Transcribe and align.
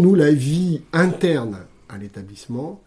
Nous, 0.00 0.14
la 0.14 0.32
vie 0.32 0.80
interne 0.94 1.58
à 1.90 1.98
l'établissement 1.98 2.80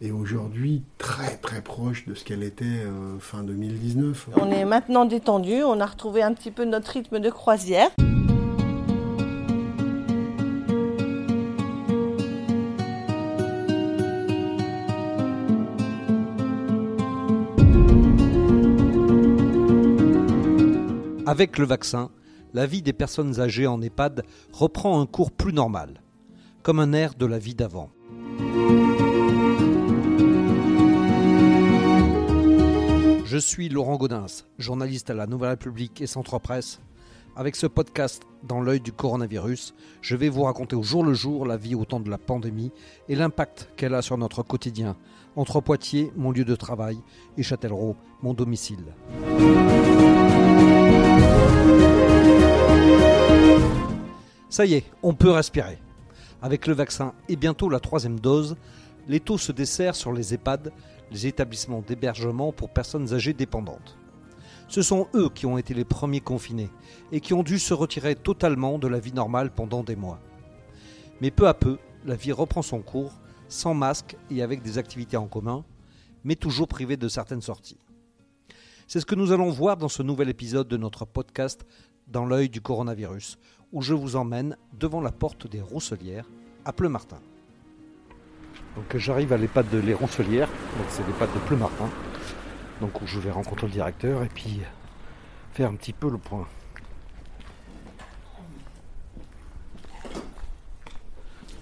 est 0.00 0.12
aujourd'hui 0.12 0.84
très 0.96 1.36
très 1.38 1.60
proche 1.60 2.06
de 2.06 2.14
ce 2.14 2.22
qu'elle 2.24 2.44
était 2.44 2.64
euh, 2.64 3.18
fin 3.18 3.42
2019. 3.42 4.28
On 4.36 4.48
est 4.48 4.64
maintenant 4.64 5.04
détendu, 5.04 5.64
on 5.64 5.80
a 5.80 5.86
retrouvé 5.86 6.22
un 6.22 6.32
petit 6.32 6.52
peu 6.52 6.64
notre 6.64 6.92
rythme 6.92 7.18
de 7.18 7.30
croisière. 7.30 7.90
Avec 21.26 21.58
le 21.58 21.64
vaccin, 21.64 22.10
la 22.54 22.66
vie 22.66 22.82
des 22.82 22.92
personnes 22.92 23.40
âgées 23.40 23.66
en 23.66 23.82
EHPAD 23.82 24.22
reprend 24.52 25.00
un 25.00 25.06
cours 25.06 25.32
plus 25.32 25.52
normal 25.52 26.01
comme 26.62 26.78
un 26.78 26.92
air 26.92 27.14
de 27.14 27.26
la 27.26 27.38
vie 27.38 27.54
d'avant. 27.54 27.90
Je 33.24 33.38
suis 33.38 33.68
Laurent 33.68 33.96
Gaudens, 33.96 34.44
journaliste 34.58 35.10
à 35.10 35.14
la 35.14 35.26
Nouvelle 35.26 35.50
République 35.50 36.00
et 36.00 36.06
Centre 36.06 36.38
Presse. 36.38 36.80
Avec 37.34 37.56
ce 37.56 37.66
podcast 37.66 38.22
dans 38.42 38.60
l'œil 38.60 38.80
du 38.80 38.92
coronavirus, 38.92 39.74
je 40.02 40.16
vais 40.16 40.28
vous 40.28 40.42
raconter 40.42 40.76
au 40.76 40.82
jour 40.82 41.02
le 41.02 41.14
jour 41.14 41.46
la 41.46 41.56
vie 41.56 41.74
au 41.74 41.86
temps 41.86 42.00
de 42.00 42.10
la 42.10 42.18
pandémie 42.18 42.72
et 43.08 43.14
l'impact 43.14 43.70
qu'elle 43.76 43.94
a 43.94 44.02
sur 44.02 44.18
notre 44.18 44.42
quotidien, 44.42 44.96
entre 45.34 45.62
Poitiers, 45.62 46.12
mon 46.14 46.30
lieu 46.30 46.44
de 46.44 46.54
travail, 46.54 46.98
et 47.38 47.42
Châtellerault, 47.42 47.96
mon 48.20 48.34
domicile. 48.34 48.84
Ça 54.50 54.66
y 54.66 54.74
est, 54.74 54.84
on 55.02 55.14
peut 55.14 55.30
respirer. 55.30 55.78
Avec 56.42 56.66
le 56.66 56.74
vaccin 56.74 57.14
et 57.28 57.36
bientôt 57.36 57.68
la 57.68 57.78
troisième 57.78 58.18
dose, 58.18 58.56
les 59.06 59.20
taux 59.20 59.38
se 59.38 59.52
desserrent 59.52 59.94
sur 59.94 60.12
les 60.12 60.34
EHPAD, 60.34 60.72
les 61.10 61.26
établissements 61.26 61.82
d'hébergement 61.82 62.52
pour 62.52 62.70
personnes 62.70 63.14
âgées 63.14 63.32
dépendantes. 63.32 63.96
Ce 64.68 64.82
sont 64.82 65.06
eux 65.14 65.28
qui 65.28 65.46
ont 65.46 65.58
été 65.58 65.74
les 65.74 65.84
premiers 65.84 66.20
confinés 66.20 66.70
et 67.12 67.20
qui 67.20 67.34
ont 67.34 67.42
dû 67.42 67.58
se 67.58 67.74
retirer 67.74 68.16
totalement 68.16 68.78
de 68.78 68.88
la 68.88 68.98
vie 68.98 69.12
normale 69.12 69.52
pendant 69.52 69.84
des 69.84 69.96
mois. 69.96 70.18
Mais 71.20 71.30
peu 71.30 71.46
à 71.46 71.54
peu, 71.54 71.78
la 72.04 72.16
vie 72.16 72.32
reprend 72.32 72.62
son 72.62 72.80
cours, 72.80 73.12
sans 73.48 73.74
masque 73.74 74.16
et 74.30 74.42
avec 74.42 74.62
des 74.62 74.78
activités 74.78 75.16
en 75.16 75.28
commun, 75.28 75.64
mais 76.24 76.36
toujours 76.36 76.68
privés 76.68 76.96
de 76.96 77.08
certaines 77.08 77.42
sorties. 77.42 77.78
C'est 78.88 79.00
ce 79.00 79.06
que 79.06 79.14
nous 79.14 79.30
allons 79.30 79.50
voir 79.50 79.76
dans 79.76 79.88
ce 79.88 80.02
nouvel 80.02 80.28
épisode 80.28 80.68
de 80.68 80.76
notre 80.76 81.04
podcast 81.04 81.64
Dans 82.08 82.24
l'œil 82.24 82.48
du 82.48 82.60
coronavirus, 82.60 83.38
où 83.72 83.82
je 83.82 83.94
vous 83.94 84.16
emmène 84.16 84.56
devant 84.72 85.00
la 85.00 85.10
porte 85.10 85.46
des 85.46 85.60
Rousselières 85.60 86.28
à 86.64 86.72
Pleumartin. 86.72 87.20
Donc 88.76 88.96
j'arrive 88.96 89.32
à 89.32 89.36
l'EHPAD 89.36 89.68
de 89.70 89.78
Les 89.78 89.94
Rousselières, 89.94 90.48
donc 90.48 90.86
c'est 90.88 91.06
l'EHPAD 91.06 91.32
de 91.34 91.38
Pleumartin, 91.40 91.88
donc 92.80 93.00
où 93.00 93.06
je 93.06 93.18
vais 93.18 93.30
rencontrer 93.30 93.66
le 93.66 93.72
directeur 93.72 94.22
et 94.22 94.28
puis 94.28 94.60
faire 95.52 95.70
un 95.70 95.74
petit 95.74 95.92
peu 95.92 96.10
le 96.10 96.18
point. 96.18 96.46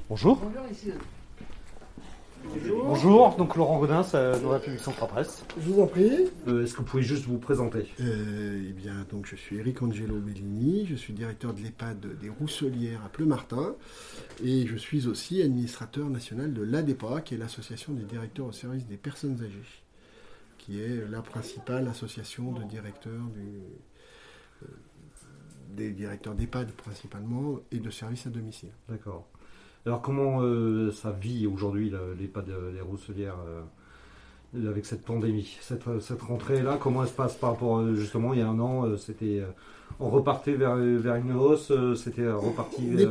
Bonjour. 0.08 0.36
Bonjour, 0.36 0.66
ici. 0.70 0.92
Bonjour. 2.52 3.36
donc 3.36 3.54
Laurent 3.54 3.78
Godin, 3.78 4.04
euh, 4.14 4.38
dans 4.40 4.48
la 4.50 4.54
République 4.56 4.80
Centre 4.80 5.06
Presse. 5.06 5.44
Je 5.56 5.70
vous 5.70 5.80
en 5.80 5.86
prie. 5.86 6.10
Euh, 6.48 6.64
est-ce 6.64 6.72
que 6.72 6.78
vous 6.78 6.84
pouvez 6.84 7.02
juste 7.02 7.24
vous 7.26 7.38
présenter? 7.38 7.86
Euh, 8.00 8.64
Eh 8.68 8.72
bien, 8.72 9.06
donc 9.10 9.26
je 9.26 9.36
suis 9.36 9.58
Eric 9.58 9.80
Angelo 9.82 10.16
Bellini, 10.16 10.86
je 10.86 10.96
suis 10.96 11.12
directeur 11.12 11.54
de 11.54 11.60
l'EHPAD 11.60 12.18
des 12.18 12.28
Rousselières 12.28 13.04
à 13.04 13.08
Pleumartin 13.08 13.74
et 14.44 14.66
je 14.66 14.76
suis 14.76 15.06
aussi 15.06 15.42
administrateur 15.42 16.08
national 16.10 16.52
de 16.52 16.62
l'ADEPA, 16.62 17.20
qui 17.20 17.34
est 17.34 17.38
l'association 17.38 17.92
des 17.92 18.04
directeurs 18.04 18.46
au 18.46 18.52
service 18.52 18.86
des 18.86 18.96
personnes 18.96 19.40
âgées, 19.42 19.82
qui 20.58 20.80
est 20.80 21.08
la 21.08 21.22
principale 21.22 21.86
association 21.88 22.52
de 22.52 22.64
directeurs 22.64 23.26
des 25.76 25.92
directeurs 25.92 26.34
d'EHPAD 26.34 26.72
principalement 26.72 27.60
et 27.70 27.78
de 27.78 27.90
services 27.90 28.26
à 28.26 28.30
domicile. 28.30 28.70
D'accord. 28.88 29.28
Alors 29.86 30.02
comment 30.02 30.42
euh, 30.42 30.90
ça 30.92 31.10
vit 31.10 31.46
aujourd'hui 31.46 31.90
l'EHPAD 32.18 32.46
des 32.74 32.80
Rousselières 32.80 33.36
euh, 34.56 34.68
avec 34.68 34.84
cette 34.84 35.02
pandémie 35.02 35.56
cette, 35.60 35.84
rentrée-là, 36.20 36.78
comment 36.80 37.02
elle 37.02 37.08
se 37.08 37.14
passe 37.14 37.34
par 37.34 37.52
rapport 37.52 37.78
euh, 37.78 37.94
justement 37.94 38.34
il 38.34 38.40
y 38.40 38.42
a 38.42 38.48
un 38.48 38.58
an 38.60 38.96
c'était 38.98 39.42
on 39.98 40.10
repartait 40.10 40.52
vers, 40.52 40.76
vers 40.76 41.16
une 41.16 41.32
hausse, 41.32 41.72
c'était 41.96 42.30
reparti. 42.30 43.06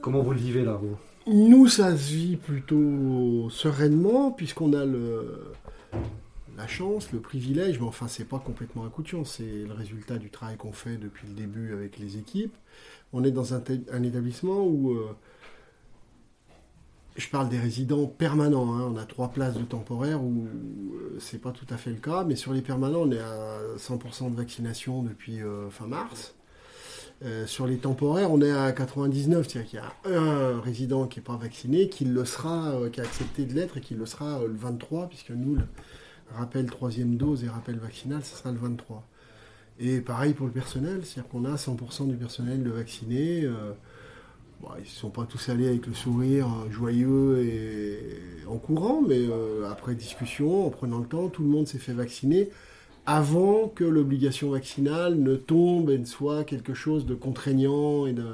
comment 0.00 0.20
vous 0.20 0.32
le 0.32 0.38
vivez 0.38 0.64
là 0.64 0.74
vous? 0.74 0.96
Nous 1.26 1.66
ça 1.66 1.96
se 1.96 2.12
vit 2.12 2.36
plutôt 2.36 3.50
sereinement 3.50 4.30
puisqu'on 4.30 4.72
a 4.72 4.84
le 4.84 5.52
la 6.58 6.66
chance, 6.66 7.12
le 7.12 7.20
privilège, 7.20 7.78
mais 7.78 7.86
enfin 7.86 8.08
c'est 8.08 8.24
pas 8.24 8.40
complètement 8.40 8.84
un 8.84 9.24
c'est 9.24 9.64
le 9.64 9.72
résultat 9.72 10.18
du 10.18 10.28
travail 10.28 10.56
qu'on 10.56 10.72
fait 10.72 10.96
depuis 10.96 11.28
le 11.28 11.34
début 11.34 11.72
avec 11.72 11.98
les 11.98 12.18
équipes. 12.18 12.54
On 13.12 13.22
est 13.24 13.30
dans 13.30 13.54
un, 13.54 13.62
établissement 14.02 14.66
où 14.66 14.90
euh, 14.90 15.16
je 17.16 17.28
parle 17.28 17.48
des 17.48 17.60
résidents 17.60 18.06
permanents. 18.06 18.74
Hein. 18.74 18.92
On 18.92 18.96
a 18.96 19.04
trois 19.04 19.28
places 19.28 19.54
de 19.54 19.62
temporaire 19.62 20.22
où 20.22 20.46
euh, 20.46 21.16
c'est 21.20 21.40
pas 21.40 21.52
tout 21.52 21.66
à 21.70 21.76
fait 21.76 21.90
le 21.90 22.00
cas, 22.00 22.24
mais 22.24 22.34
sur 22.34 22.52
les 22.52 22.60
permanents, 22.60 23.02
on 23.02 23.12
est 23.12 23.20
à 23.20 23.60
100% 23.78 24.32
de 24.32 24.36
vaccination 24.36 25.04
depuis 25.04 25.40
euh, 25.40 25.70
fin 25.70 25.86
mars. 25.86 26.34
sur 27.46 27.66
les 27.68 27.78
temporaires, 27.78 28.32
on 28.32 28.40
est 28.42 28.50
à 28.50 28.72
99, 28.72 29.48
c'est-à-dire 29.48 29.70
qu'il 29.70 29.78
y 29.78 29.82
a 29.82 30.18
un 30.18 30.60
résident 30.60 31.06
qui 31.06 31.20
n'est 31.20 31.24
pas 31.24 31.36
vacciné, 31.36 31.88
qui 31.88 32.04
le 32.04 32.24
sera, 32.24 32.74
qui 32.92 33.00
a 33.00 33.04
accepté 33.04 33.44
de 33.44 33.54
l'être 33.54 33.76
et 33.76 33.80
qui 33.80 33.94
le 33.94 34.06
sera 34.06 34.40
le 34.40 34.54
23, 34.54 35.08
puisque 35.08 35.30
nous, 35.30 35.54
le 35.54 35.64
rappel 36.34 36.66
troisième 36.66 37.16
dose 37.16 37.44
et 37.44 37.48
rappel 37.48 37.78
vaccinal, 37.78 38.22
ce 38.24 38.36
sera 38.36 38.50
le 38.50 38.58
23. 38.58 39.04
Et 39.80 40.00
pareil 40.00 40.34
pour 40.34 40.46
le 40.46 40.52
personnel, 40.52 41.02
c'est-à-dire 41.04 41.30
qu'on 41.30 41.44
a 41.44 41.54
100% 41.54 42.08
du 42.08 42.16
personnel 42.16 42.62
de 42.62 42.70
vacciné. 42.70 43.44
Euh, 43.44 43.72
ils 44.78 44.82
ne 44.82 44.86
sont 44.86 45.10
pas 45.10 45.24
tous 45.24 45.48
allés 45.48 45.68
avec 45.68 45.86
le 45.86 45.94
sourire 45.94 46.46
euh, 46.46 46.70
joyeux 46.70 47.44
et 47.44 48.00
en 48.48 48.56
courant, 48.56 49.02
mais 49.06 49.20
euh, 49.20 49.70
après 49.70 49.94
discussion, 49.94 50.66
en 50.66 50.70
prenant 50.70 50.98
le 50.98 51.06
temps, 51.06 51.28
tout 51.28 51.42
le 51.42 51.48
monde 51.48 51.68
s'est 51.68 51.78
fait 51.78 51.92
vacciner 51.92 52.48
avant 53.06 53.68
que 53.68 53.84
l'obligation 53.84 54.50
vaccinale 54.50 55.18
ne 55.18 55.36
tombe 55.36 55.90
et 55.90 55.98
ne 55.98 56.04
soit 56.04 56.44
quelque 56.44 56.74
chose 56.74 57.06
de 57.06 57.14
contraignant. 57.14 58.06
Et 58.06 58.12
de... 58.12 58.26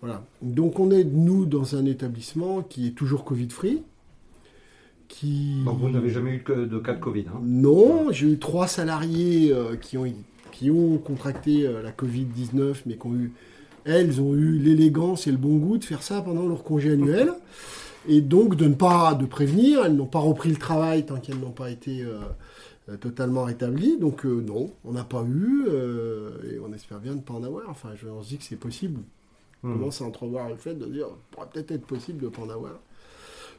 voilà. 0.00 0.24
Donc 0.42 0.78
on 0.78 0.90
est, 0.90 1.04
nous, 1.04 1.46
dans 1.46 1.74
un 1.74 1.86
établissement 1.86 2.62
qui 2.62 2.88
est 2.88 2.92
toujours 2.92 3.24
Covid-free. 3.24 3.82
Qui... 5.10 5.64
Donc 5.64 5.78
vous 5.80 5.90
n'avez 5.90 6.08
jamais 6.08 6.30
eu 6.30 6.44
de 6.46 6.78
cas 6.78 6.94
de 6.94 7.00
Covid 7.00 7.26
hein 7.28 7.40
Non, 7.42 8.10
j'ai 8.10 8.28
eu 8.28 8.38
trois 8.38 8.68
salariés 8.68 9.52
qui 9.82 9.98
ont 9.98 10.06
qui 10.60 10.70
ont 10.70 10.98
contracté 10.98 11.66
euh, 11.66 11.82
la 11.82 11.90
Covid-19, 11.90 12.82
mais 12.84 12.96
qui 12.96 13.06
ont 13.06 13.14
eu, 13.14 13.32
elles 13.86 14.20
ont 14.20 14.34
eu 14.34 14.58
l'élégance 14.58 15.26
et 15.26 15.30
le 15.30 15.38
bon 15.38 15.56
goût 15.56 15.78
de 15.78 15.84
faire 15.84 16.02
ça 16.02 16.20
pendant 16.20 16.46
leur 16.46 16.64
congé 16.64 16.92
annuel. 16.92 17.32
Et 18.08 18.22
donc 18.22 18.56
de 18.56 18.66
ne 18.66 18.74
pas 18.74 19.14
de 19.14 19.26
prévenir, 19.26 19.84
elles 19.84 19.94
n'ont 19.94 20.06
pas 20.06 20.20
repris 20.20 20.48
le 20.48 20.56
travail 20.56 21.04
tant 21.04 21.20
qu'elles 21.20 21.38
n'ont 21.38 21.50
pas 21.50 21.70
été 21.70 22.00
euh, 22.00 22.18
euh, 22.88 22.96
totalement 22.96 23.44
rétablies. 23.44 23.98
Donc 23.98 24.24
non, 24.24 24.70
on 24.84 24.92
n'a 24.92 25.04
pas 25.04 25.22
eu, 25.22 25.66
et 26.50 26.58
on 26.66 26.72
espère 26.72 26.98
bien 26.98 27.14
ne 27.14 27.20
pas 27.20 27.34
en 27.34 27.42
avoir. 27.42 27.68
Enfin, 27.68 27.90
je, 27.96 28.08
on 28.08 28.22
se 28.22 28.30
dit 28.30 28.38
que 28.38 28.44
c'est 28.44 28.56
possible. 28.56 29.02
On 29.62 29.68
hmm. 29.68 29.78
commence 29.78 30.00
à 30.00 30.06
entrevoir 30.06 30.48
le 30.48 30.56
fait 30.56 30.74
de 30.74 30.86
dire, 30.86 31.08
pourrait 31.30 31.48
peut-être 31.52 31.72
être 31.72 31.86
possible 31.86 32.20
de 32.20 32.26
ne 32.26 32.30
pas 32.30 32.40
en 32.40 32.48
avoir. 32.48 32.80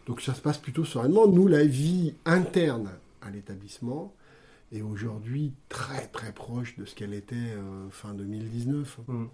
Donc 0.08 0.22
ça 0.22 0.34
se 0.34 0.42
passe 0.42 0.58
plutôt 0.58 0.86
sereinement. 0.86 1.28
Nous, 1.28 1.48
la 1.48 1.66
vie 1.66 2.14
interne 2.26 2.90
à 3.22 3.30
l'établissement, 3.30 4.14
est 4.74 4.82
aujourd'hui 4.82 5.54
très 5.70 6.08
très 6.08 6.32
proche 6.32 6.78
de 6.78 6.86
ce 6.86 6.96
qu'elle 6.96 7.14
était 7.14 7.36
euh, 7.36 7.90
fin 7.90 8.14
2019. 8.14 9.00
Mmh. 9.08 9.26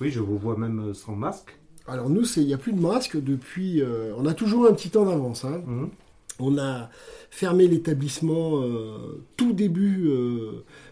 Oui, 0.00 0.10
je 0.10 0.20
vous 0.20 0.38
vois 0.38 0.56
même 0.56 0.80
euh, 0.80 0.94
sans 0.94 1.14
masque. 1.14 1.56
Alors 1.86 2.10
nous, 2.10 2.24
il 2.36 2.46
n'y 2.46 2.54
a 2.54 2.58
plus 2.58 2.72
de 2.72 2.80
masque 2.80 3.22
depuis... 3.22 3.80
Euh, 3.80 4.12
on 4.16 4.26
a 4.26 4.34
toujours 4.34 4.66
un 4.66 4.72
petit 4.72 4.90
temps 4.90 5.04
d'avance. 5.04 5.44
Hein. 5.44 5.62
Mmh. 5.66 5.86
On 6.38 6.58
a 6.58 6.90
fermé 7.30 7.66
l'établissement 7.66 8.62
tout 9.36 9.52
début... 9.52 10.10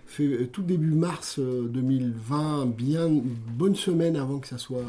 Fait, 0.07 0.49
tout 0.49 0.63
début 0.63 0.91
mars 0.91 1.39
2020, 1.39 2.67
bien 2.67 3.07
une 3.07 3.23
bonne 3.23 3.77
semaine 3.77 4.17
avant 4.17 4.41
que 4.41 4.49
ça 4.49 4.59
soit 4.59 4.85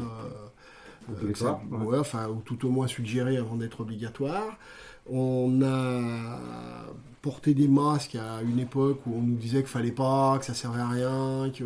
enfin, 1.98 2.28
ou 2.28 2.40
tout 2.44 2.66
au 2.66 2.70
moins 2.70 2.86
suggéré 2.86 3.36
avant 3.36 3.56
d'être 3.56 3.80
obligatoire. 3.80 4.58
On 5.10 5.62
a 5.62 6.86
porté 7.22 7.54
des 7.54 7.68
masques 7.68 8.16
à 8.16 8.42
une 8.42 8.58
époque 8.58 9.00
où 9.06 9.14
on 9.16 9.22
nous 9.22 9.36
disait 9.36 9.58
qu'il 9.58 9.68
fallait 9.68 9.92
pas, 9.92 10.38
que 10.38 10.44
ça 10.44 10.54
servait 10.54 10.80
à 10.80 10.88
rien, 10.88 11.50
que 11.50 11.64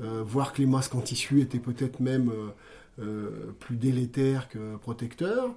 euh, 0.00 0.22
voir 0.24 0.52
que 0.52 0.58
les 0.58 0.66
masques 0.66 0.94
en 0.94 1.00
tissu 1.00 1.40
étaient 1.40 1.58
peut-être 1.58 2.00
même 2.00 2.30
euh, 2.30 2.48
euh, 3.00 3.52
plus 3.60 3.76
délétères 3.76 4.48
que 4.48 4.76
protecteurs. 4.76 5.50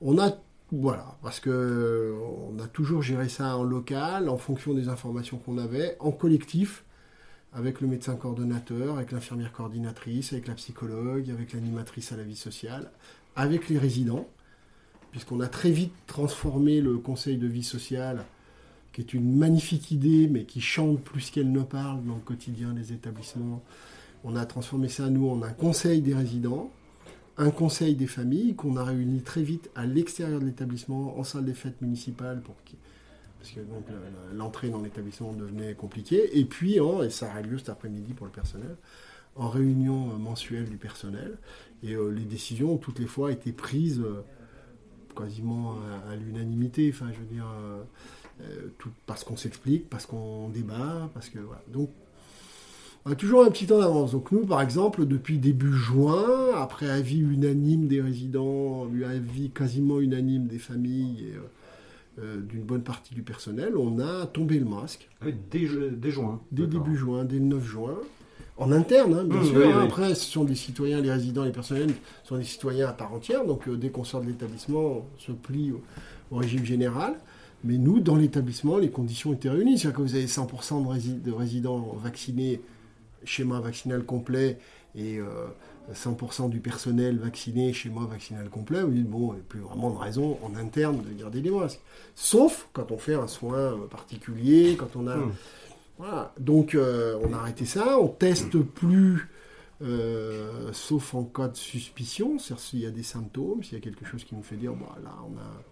On 0.00 0.18
a 0.18 0.32
voilà, 0.72 1.16
parce 1.22 1.38
que 1.38 2.14
on 2.50 2.58
a 2.58 2.66
toujours 2.66 3.00
géré 3.00 3.28
ça 3.28 3.56
en 3.56 3.62
local, 3.62 4.28
en 4.28 4.38
fonction 4.38 4.74
des 4.74 4.88
informations 4.88 5.36
qu'on 5.36 5.58
avait, 5.58 5.96
en 6.00 6.10
collectif, 6.10 6.84
avec 7.54 7.80
le 7.80 7.86
médecin 7.86 8.16
coordonnateur, 8.16 8.96
avec 8.96 9.12
l'infirmière 9.12 9.52
coordinatrice, 9.52 10.32
avec 10.32 10.48
la 10.48 10.54
psychologue, 10.54 11.30
avec 11.30 11.52
l'animatrice 11.52 12.12
à 12.12 12.16
la 12.16 12.24
vie 12.24 12.36
sociale. 12.36 12.90
avec 13.36 13.68
les 13.68 13.78
résidents, 13.78 14.28
puisqu'on 15.10 15.40
a 15.40 15.48
très 15.48 15.70
vite 15.70 15.92
transformé 16.06 16.80
le 16.80 16.98
conseil 16.98 17.36
de 17.36 17.46
vie 17.46 17.64
sociale, 17.64 18.24
qui 18.92 19.00
est 19.00 19.12
une 19.12 19.36
magnifique 19.36 19.90
idée, 19.90 20.28
mais 20.28 20.44
qui 20.44 20.60
chante 20.60 21.00
plus 21.00 21.30
qu'elle 21.30 21.50
ne 21.50 21.62
parle 21.62 22.04
dans 22.04 22.14
le 22.14 22.20
quotidien 22.20 22.72
des 22.72 22.92
établissements. 22.92 23.62
On 24.22 24.36
a 24.36 24.46
transformé 24.46 24.88
ça, 24.88 25.10
nous, 25.10 25.28
en 25.28 25.42
un 25.42 25.52
conseil 25.52 26.00
des 26.00 26.14
résidents, 26.14 26.70
un 27.36 27.50
conseil 27.50 27.96
des 27.96 28.06
familles 28.06 28.54
qu'on 28.54 28.76
a 28.76 28.84
réuni 28.84 29.20
très 29.20 29.42
vite 29.42 29.68
à 29.74 29.84
l'extérieur 29.84 30.38
de 30.38 30.46
l'établissement, 30.46 31.18
en 31.18 31.24
salle 31.24 31.44
des 31.44 31.54
fêtes 31.54 31.82
municipales, 31.82 32.40
pour 32.40 32.54
parce 33.44 33.56
que 33.56 33.60
donc 33.60 33.84
l'entrée 34.32 34.70
dans 34.70 34.80
l'établissement 34.80 35.34
devenait 35.34 35.74
compliquée. 35.74 36.38
Et 36.38 36.46
puis, 36.46 36.76
et 36.76 37.10
ça 37.10 37.26
aura 37.26 37.42
lieu 37.42 37.58
cet 37.58 37.68
après-midi 37.68 38.14
pour 38.14 38.24
le 38.24 38.32
personnel, 38.32 38.74
en 39.36 39.50
réunion 39.50 40.12
euh, 40.12 40.16
mensuelle 40.16 40.66
du 40.70 40.78
personnel. 40.78 41.36
Et 41.82 41.92
euh, 41.92 42.08
les 42.08 42.24
décisions 42.24 42.72
ont 42.72 42.76
toutes 42.78 43.00
les 43.00 43.06
fois 43.06 43.32
été 43.32 43.52
prises 43.52 44.00
euh, 44.00 44.22
quasiment 45.14 45.76
à, 46.10 46.16
l'unanimité. 46.16 46.90
Enfin, 46.90 47.12
je 47.12 47.18
veux 47.18 47.26
dire, 47.26 47.44
parce 49.04 49.24
qu'on 49.24 49.36
s'explique, 49.36 49.90
parce 49.90 50.06
qu'on 50.06 50.48
débat, 50.48 51.10
parce 51.12 51.28
que. 51.28 51.38
Donc, 51.68 51.90
on 53.04 53.12
a 53.12 53.14
toujours 53.14 53.44
un 53.44 53.50
petit 53.50 53.66
temps 53.66 53.78
d'avance. 53.78 54.12
Donc 54.12 54.32
nous, 54.32 54.46
par 54.46 54.62
exemple, 54.62 55.04
depuis 55.04 55.36
début 55.36 55.74
juin, 55.74 56.54
après 56.56 56.88
avis 56.88 57.20
unanime 57.20 57.88
des 57.88 58.00
résidents, 58.00 58.88
avis 59.06 59.50
quasiment 59.50 60.00
unanime 60.00 60.46
des 60.46 60.58
familles 60.58 61.34
euh, 62.20 62.40
d'une 62.40 62.62
bonne 62.62 62.82
partie 62.82 63.12
du 63.12 63.22
personnel, 63.22 63.76
on 63.76 63.98
a 63.98 64.26
tombé 64.26 64.58
le 64.58 64.64
masque. 64.64 65.08
dès, 65.50 65.66
juin. 65.66 66.40
Dès 66.52 66.66
début 66.66 66.96
juin, 66.96 67.24
dès 67.24 67.36
le 67.36 67.44
9 67.44 67.64
juin. 67.64 67.98
En 68.56 68.70
interne, 68.70 69.14
hein, 69.14 69.24
bien 69.24 69.40
mmh, 69.40 69.46
sûr. 69.46 69.78
Après, 69.80 70.14
ce 70.14 70.30
sont 70.30 70.44
des 70.44 70.54
citoyens, 70.54 71.00
les 71.00 71.10
résidents, 71.10 71.42
les 71.42 71.50
personnels 71.50 71.92
sont 72.22 72.36
des 72.36 72.44
citoyens 72.44 72.88
à 72.88 72.92
part 72.92 73.12
entière. 73.12 73.44
Donc, 73.44 73.66
euh, 73.66 73.76
dès 73.76 73.90
qu'on 73.90 74.04
sort 74.04 74.20
de 74.20 74.28
l'établissement, 74.28 74.78
on 74.78 75.04
se 75.18 75.32
plie 75.32 75.72
au, 75.72 76.36
régime 76.36 76.64
général. 76.64 77.14
Mais 77.64 77.78
nous, 77.78 77.98
dans 77.98 78.14
l'établissement, 78.14 78.78
les 78.78 78.90
conditions 78.90 79.32
étaient 79.32 79.50
réunies. 79.50 79.78
C'est-à-dire 79.78 79.96
que 79.96 80.02
vous 80.02 80.14
avez 80.14 80.26
100% 80.26 81.20
de, 81.20 81.32
résidents 81.32 81.96
vaccinés 82.00 82.60
schéma 83.24 83.58
vaccinal 83.58 84.04
complet 84.04 84.58
et 84.94 85.18
100% 85.92 86.46
euh, 86.46 86.48
du 86.48 86.60
personnel 86.60 87.18
vacciné, 87.18 87.72
schéma 87.72 88.06
vaccinal 88.06 88.48
complet, 88.48 88.82
vous 88.82 88.92
dites, 88.92 89.08
bon, 89.08 89.32
il 89.32 89.36
n'y 89.36 89.40
a 89.40 89.44
plus 89.48 89.60
vraiment 89.60 89.90
de 89.90 89.98
raison 89.98 90.38
en 90.42 90.54
interne 90.54 91.02
de 91.02 91.12
garder 91.12 91.40
les 91.40 91.50
masques. 91.50 91.80
Sauf 92.14 92.68
quand 92.72 92.90
on 92.92 92.98
fait 92.98 93.14
un 93.14 93.26
soin 93.26 93.58
euh, 93.58 93.86
particulier, 93.86 94.76
quand 94.76 94.96
on 94.96 95.06
a... 95.06 95.16
Hmm. 95.16 95.32
Voilà. 95.98 96.32
Donc 96.40 96.74
euh, 96.74 97.18
on 97.22 97.32
a 97.32 97.36
arrêté 97.36 97.66
ça, 97.66 98.00
on 98.00 98.08
teste 98.08 98.58
plus, 98.58 99.28
sauf 100.72 101.14
en 101.14 101.24
cas 101.24 101.46
de 101.46 101.56
suspicion, 101.56 102.38
c'est-à-dire 102.38 102.64
s'il 102.64 102.80
y 102.80 102.86
a 102.86 102.90
des 102.90 103.04
symptômes, 103.04 103.62
s'il 103.62 103.74
y 103.74 103.76
a 103.76 103.80
quelque 103.80 104.04
chose 104.04 104.24
qui 104.24 104.34
nous 104.34 104.42
fait 104.42 104.56
dire, 104.56 104.72
bon, 104.72 104.86
là, 105.04 105.14
on 105.24 105.38
a 105.38 105.62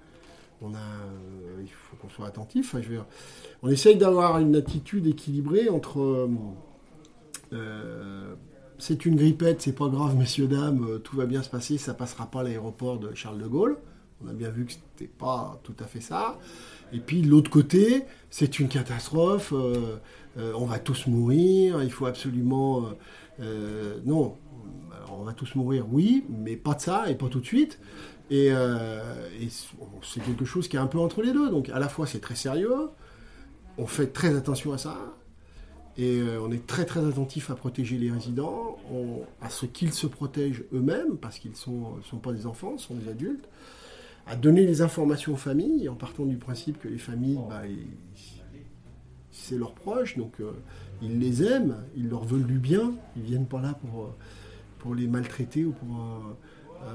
on 0.65 0.75
a, 0.75 1.59
il 1.61 1.69
faut 1.69 1.97
qu'on 1.97 2.09
soit 2.09 2.29
attentif. 2.29 2.77
je 2.81 2.93
on 3.65 3.69
essaye 3.69 3.97
d'avoir 3.97 4.39
une 4.39 4.55
attitude 4.55 5.09
équilibrée 5.09 5.69
entre 5.69 6.29
euh, 7.53 8.35
c'est 8.83 9.07
une 9.07 9.15
grippette, 9.15 9.63
c'est 9.63 9.77
pas 9.77 9.87
grave, 9.87 10.17
messieurs, 10.17 10.49
dames, 10.49 10.85
euh, 10.89 10.99
tout 10.99 11.15
va 11.15 11.25
bien 11.25 11.41
se 11.45 11.49
passer, 11.49 11.79
ça 11.79 11.95
passera 11.95 12.27
pas 12.27 12.41
à 12.41 12.43
l'aéroport 12.43 12.99
de 12.99 13.15
Charles 13.15 13.39
de 13.39 13.47
Gaulle. 13.47 13.79
On 14.25 14.27
a 14.27 14.33
bien 14.33 14.51
vu 14.51 14.67
que 14.67 14.73
c'était 14.73 15.07
pas 15.07 15.61
tout 15.63 15.77
à 15.79 15.85
fait 15.85 16.01
ça. 16.01 16.37
Et 16.93 16.99
puis 16.99 17.23
de 17.23 17.29
l'autre 17.29 17.49
côté, 17.49 18.03
c'est 18.29 18.59
une 18.59 18.67
catastrophe, 18.67 19.53
euh, 19.57 19.99
on 20.37 20.67
va 20.67 20.81
tous 20.81 21.07
mourir, 21.07 21.81
il 21.81 21.93
faut 21.93 22.07
absolument... 22.07 22.89
non, 24.05 24.37
on 25.13 25.23
va 25.23 25.33
tous 25.33 25.55
mourir, 25.55 25.87
oui, 25.89 26.25
mais 26.29 26.57
pas 26.57 26.75
de 26.75 26.81
ça 26.81 27.09
et 27.09 27.15
pas 27.15 27.29
tout 27.29 27.41
de 27.41 27.47
suite. 27.47 27.79
Et 28.31 28.51
c'est 30.03 30.25
quelque 30.25 30.45
chose 30.45 30.67
qui 30.67 30.77
est 30.77 30.81
un 30.81 30.89
peu 30.89 30.99
entre 30.99 31.23
les 31.23 31.33
deux. 31.33 31.51
Donc 31.51 31.69
à 31.69 31.79
la 31.79 31.89
fois 31.89 32.09
c'est 32.09 32.21
très 32.21 32.35
sérieux, 32.35 32.89
on 33.79 33.87
fait 33.87 34.09
très 34.09 34.35
attention 34.35 34.73
à 34.73 34.79
ça, 34.79 34.97
et 35.99 36.21
euh, 36.21 36.41
on 36.41 36.51
est 36.51 36.67
très 36.67 36.85
très 36.85 37.07
attentif 37.07 37.51
à 37.51 37.55
protéger 37.55 37.99
les 37.99 38.11
résidents, 38.11 38.79
à 39.41 39.51
ce 39.51 39.67
qu'ils 39.67 39.93
se 39.93 40.07
protègent 40.07 40.65
eux-mêmes, 40.73 41.17
parce 41.19 41.39
qu'ils 41.39 41.51
ne 41.51 41.57
sont, 41.57 42.01
sont, 42.09 42.19
pas 42.19 42.33
des 42.33 42.47
enfants, 42.47 42.79
sont 42.79 42.95
des 42.95 43.11
adultes, 43.11 43.49
à 44.27 44.37
donner 44.37 44.65
les 44.65 44.81
informations 44.81 45.35
aux 45.35 45.39
familles, 45.39 45.89
en 45.89 45.95
partant 45.95 46.25
du 46.25 46.37
principe 46.37 46.81
que 46.81 46.89
les 46.89 46.99
familles, 46.99 47.41
bah, 47.49 47.63
c'est 49.33 49.59
leurs 49.59 49.75
proches, 49.75 50.17
donc 50.17 50.41
euh, 50.41 50.53
ils 51.03 51.19
les 51.19 51.43
aiment, 51.43 51.77
ils 51.97 52.09
leur 52.09 52.25
veulent 52.25 52.47
du 52.47 52.59
bien, 52.59 52.95
ils 53.17 53.23
ne 53.23 53.27
viennent 53.27 53.47
pas 53.47 53.61
là 53.61 53.75
pour, 53.75 54.05
euh, 54.05 54.15
pour 54.79 54.95
les 54.95 55.07
maltraiter 55.07 55.65
ou 55.65 55.73
pour, 55.73 55.89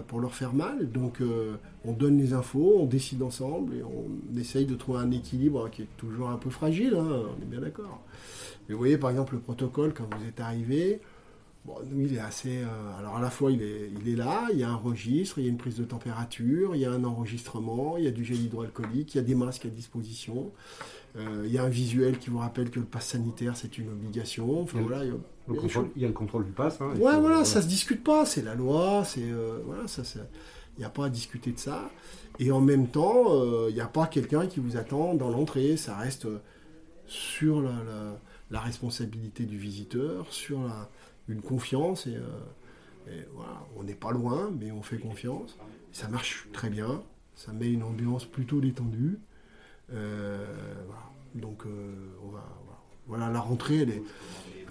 pour 0.08 0.20
leur 0.20 0.34
faire 0.34 0.54
mal. 0.54 0.92
Donc 0.92 1.22
on 1.86 1.94
donne 1.94 2.18
les 2.18 2.34
infos, 2.34 2.76
on 2.80 2.86
décide 2.86 3.22
ensemble 3.22 3.76
et 3.76 3.84
on 3.84 4.38
essaye 4.40 4.66
de 4.66 4.76
trouver 4.76 5.00
un 5.00 5.12
équilibre 5.12 5.70
qui 5.70 5.84
est 5.84 5.98
toujours 5.98 6.30
un 6.30 6.38
peu 6.38 6.50
fragile, 6.50 6.96
hein, 6.96 7.24
on 7.38 7.42
est 7.42 7.46
bien 7.46 7.62
d'accord. 7.62 8.02
Mais 8.68 8.74
vous 8.74 8.80
voyez, 8.80 8.98
par 8.98 9.10
exemple, 9.10 9.34
le 9.34 9.40
protocole, 9.40 9.94
quand 9.94 10.04
vous 10.14 10.28
êtes 10.28 10.40
arrivé, 10.40 11.00
bon, 11.66 11.76
il 11.96 12.16
est 12.16 12.20
assez. 12.20 12.58
Euh, 12.58 13.00
alors, 13.00 13.16
à 13.16 13.22
la 13.22 13.30
fois, 13.30 13.52
il 13.52 13.62
est, 13.62 13.92
il 14.02 14.10
est 14.10 14.16
là, 14.16 14.48
il 14.52 14.60
y 14.60 14.64
a 14.64 14.70
un 14.70 14.76
registre, 14.76 15.40
il 15.40 15.46
y 15.46 15.48
a 15.48 15.50
une 15.50 15.58
prise 15.58 15.78
de 15.78 15.86
température, 15.86 16.76
il 16.76 16.82
y 16.82 16.86
a 16.86 16.92
un 16.92 17.04
enregistrement, 17.04 17.98
il 17.98 18.04
y 18.04 18.08
a 18.08 18.12
du 18.12 18.26
gel 18.26 18.42
hydroalcoolique, 18.42 19.16
il 19.16 19.18
y 19.18 19.22
a 19.22 19.24
des 19.24 19.36
masques 19.36 19.66
à 19.66 19.70
disposition, 19.70 20.52
euh, 21.16 21.44
il 21.46 21.52
y 21.52 21.58
a 21.58 21.64
un 21.64 21.70
visuel 21.70 22.20
qui 22.20 22.30
vous 22.30 22.40
rappelle 22.40 22.70
que 22.70 22.80
le 22.80 22.86
pass 22.86 23.08
sanitaire, 23.08 23.56
c'est 23.56 23.78
une 23.78 23.90
obligation. 23.90 24.62
Enfin, 24.62 24.82
voilà, 24.82 25.06
il, 25.06 25.12
y 25.12 25.14
a, 25.14 25.18
contrôle, 25.56 25.90
il 25.96 26.02
y 26.02 26.06
a 26.06 26.08
le 26.08 26.14
contrôle 26.14 26.46
du 26.46 26.52
pass. 26.52 26.80
Hein, 26.82 26.92
ouais, 26.98 27.20
voilà, 27.20 27.46
ça 27.46 27.62
se 27.62 27.68
discute 27.68 28.04
pas, 28.04 28.26
c'est 28.26 28.42
la 28.42 28.56
loi, 28.56 29.04
c'est. 29.06 29.22
Euh, 29.24 29.60
voilà, 29.66 29.88
ça, 29.88 30.04
il 30.78 30.80
n'y 30.80 30.86
a 30.86 30.90
pas 30.90 31.06
à 31.06 31.10
discuter 31.10 31.52
de 31.52 31.60
ça. 31.60 31.90
Et 32.40 32.52
en 32.52 32.62
même 32.62 32.88
temps, 32.88 33.44
il 33.68 33.74
n'y 33.74 33.82
a 33.82 33.88
pas 33.88 34.06
quelqu'un 34.06 34.46
qui 34.46 34.60
vous 34.60 34.78
attend 34.78 35.16
dans 35.16 35.30
l'entrée, 35.30 35.76
ça 35.76 35.96
reste 35.98 36.28
sur 37.08 37.62
la 37.62 37.72
la 38.52 38.60
responsabilité 38.60 39.46
du 39.46 39.58
visiteur, 39.58 40.32
sur 40.32 40.60
une 41.28 41.42
confiance. 41.42 42.08
Et, 42.08 42.16
euh, 42.16 43.24
voilà, 43.34 43.66
on 43.76 43.84
n'est 43.84 43.96
pas 43.96 44.12
loin, 44.12 44.52
mais 44.60 44.72
on 44.72 44.82
fait 44.82 44.98
confiance. 44.98 45.58
Ça 45.92 46.08
marche 46.08 46.48
très 46.54 46.70
bien. 46.70 47.04
Ça 47.36 47.54
met 47.54 47.72
une 47.72 47.84
ambiance 47.84 48.26
plutôt 48.26 48.62
détendue. 48.62 49.20
Euh, 49.94 50.46
Donc, 51.36 51.66
euh, 51.66 51.94
on 52.24 52.30
va, 52.30 52.44
voilà. 53.06 53.30
la 53.30 53.40
rentrée, 53.40 53.82
elle 53.82 53.90
est 53.92 54.04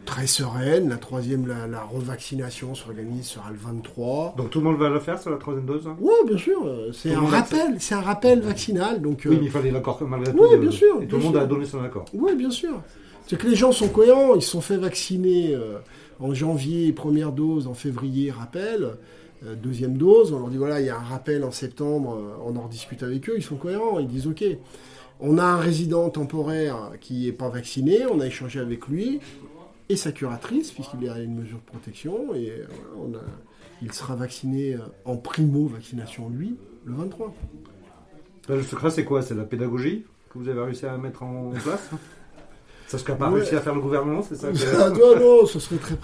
très 0.06 0.26
sereine. 0.26 0.88
La 0.88 0.96
troisième, 0.96 1.46
la, 1.46 1.82
revaccination 1.82 2.74
s'organise 2.74 3.26
sera 3.26 3.50
le 3.50 3.58
23. 3.58 4.34
Donc 4.38 4.48
tout 4.48 4.60
le 4.60 4.64
monde 4.64 4.78
va 4.78 4.88
le 4.88 5.00
faire 5.00 5.20
sur 5.20 5.30
la 5.30 5.36
troisième 5.36 5.66
dose 5.66 5.86
hein? 5.86 5.96
Oui, 6.00 6.14
bien 6.26 6.38
sûr. 6.38 6.66
C'est 6.94 7.12
un 7.12 7.26
rappel, 7.26 7.76
c'est 7.78 7.94
un 7.94 8.00
rappel 8.00 8.40
vaccinal. 8.40 9.02
Donc, 9.02 9.22
oui, 9.26 9.36
mais 9.38 9.46
il 9.46 9.50
fallait 9.50 9.70
l'accord 9.70 10.02
malgré 10.08 10.32
tout. 10.32 10.38
Oui, 10.40 10.56
bien 10.56 10.70
sûr. 10.70 11.02
Et 11.02 11.06
tout 11.06 11.16
le 11.18 11.22
monde 11.22 11.36
a 11.36 11.44
donné 11.44 11.66
son 11.66 11.84
accord. 11.84 12.06
Oui, 12.14 12.34
bien 12.34 12.50
sûr. 12.50 12.80
C'est 13.26 13.36
que 13.36 13.46
les 13.46 13.56
gens 13.56 13.72
sont 13.72 13.88
cohérents, 13.88 14.36
ils 14.36 14.42
se 14.42 14.50
sont 14.50 14.60
fait 14.60 14.76
vacciner 14.76 15.52
euh, 15.52 15.78
en 16.20 16.32
janvier, 16.32 16.92
première 16.92 17.32
dose, 17.32 17.66
en 17.66 17.74
février, 17.74 18.30
rappel, 18.30 18.92
euh, 19.44 19.54
deuxième 19.54 19.96
dose, 19.96 20.32
on 20.32 20.38
leur 20.38 20.48
dit 20.48 20.56
voilà, 20.56 20.80
il 20.80 20.86
y 20.86 20.90
a 20.90 20.96
un 20.96 21.02
rappel 21.02 21.42
en 21.44 21.50
septembre, 21.50 22.16
euh, 22.16 22.36
on 22.44 22.56
en 22.56 22.68
discute 22.68 23.02
avec 23.02 23.28
eux, 23.28 23.34
ils 23.36 23.42
sont 23.42 23.56
cohérents, 23.56 23.98
ils 23.98 24.06
disent 24.06 24.28
ok. 24.28 24.44
On 25.18 25.38
a 25.38 25.44
un 25.44 25.56
résident 25.56 26.08
temporaire 26.10 26.92
qui 27.00 27.26
n'est 27.26 27.32
pas 27.32 27.48
vacciné, 27.48 28.06
on 28.06 28.20
a 28.20 28.26
échangé 28.26 28.60
avec 28.60 28.86
lui, 28.86 29.20
et 29.88 29.96
sa 29.96 30.12
curatrice, 30.12 30.72
puisqu'il 30.72 31.04
y 31.04 31.08
a 31.08 31.18
une 31.18 31.34
mesure 31.34 31.58
de 31.58 31.64
protection, 31.64 32.34
et 32.34 32.52
il 33.82 33.92
sera 33.92 34.16
vacciné 34.16 34.76
en 35.04 35.16
primo-vaccination, 35.16 36.28
lui, 36.28 36.56
le 36.84 36.94
23. 36.94 37.34
le 38.48 38.62
secret, 38.62 38.90
c'est 38.90 39.04
quoi? 39.04 39.22
C'est 39.22 39.34
la 39.34 39.44
pédagogie 39.44 40.04
que 40.30 40.38
vous 40.38 40.48
avez 40.48 40.60
réussi 40.60 40.86
à 40.86 40.96
mettre 40.98 41.22
en 41.22 41.50
place? 41.50 41.90
Ça 42.86 42.98
serait 42.98 43.18
pas 43.18 43.30
réussi 43.30 43.54
à 43.56 43.60
faire 43.60 43.74
le 43.74 43.80
gouvernement, 43.80 44.22
c'est 44.22 44.36
ça 44.36 44.48
ah, 44.78 44.90
Non, 44.90 45.18
non, 45.18 45.46
ce 45.46 45.58
serait 45.58 45.76
très, 45.76 45.96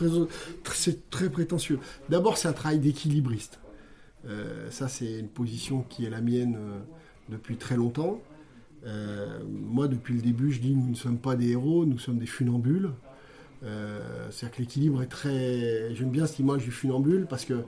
très 1.11 1.31
prétentieux. 1.31 1.79
D'abord, 2.09 2.37
c'est 2.39 2.49
un 2.49 2.53
travail 2.53 2.81
d'équilibriste. 2.81 3.61
Euh, 4.27 4.71
ça, 4.71 4.89
c'est 4.89 5.19
une 5.19 5.29
position 5.29 5.85
qui 5.89 6.05
est 6.05 6.11
la 6.11 6.21
mienne 6.21 6.57
euh, 6.59 6.79
depuis 7.29 7.57
très 7.57 7.77
longtemps. 7.77 8.21
Euh, 8.85 9.39
moi, 9.49 9.87
depuis 9.87 10.15
le 10.15 10.23
début, 10.23 10.53
je 10.53 10.61
dis 10.61 10.75
nous 10.75 10.91
ne 10.91 10.95
sommes 10.97 11.19
pas 11.19 11.37
des 11.37 11.51
héros, 11.51 11.87
nous 11.87 11.99
sommes 11.99 12.19
des 12.19 12.27
funambules. 12.27 12.91
C'est-à-dire 13.63 14.51
que 14.51 14.63
l'équilibre 14.63 15.03
est 15.03 15.07
très. 15.07 15.95
J'aime 15.95 16.11
bien 16.11 16.27
cette 16.27 16.41
image 16.41 16.65
du 16.65 16.71
funambule 16.71 17.27
parce 17.29 17.45
que 17.45 17.65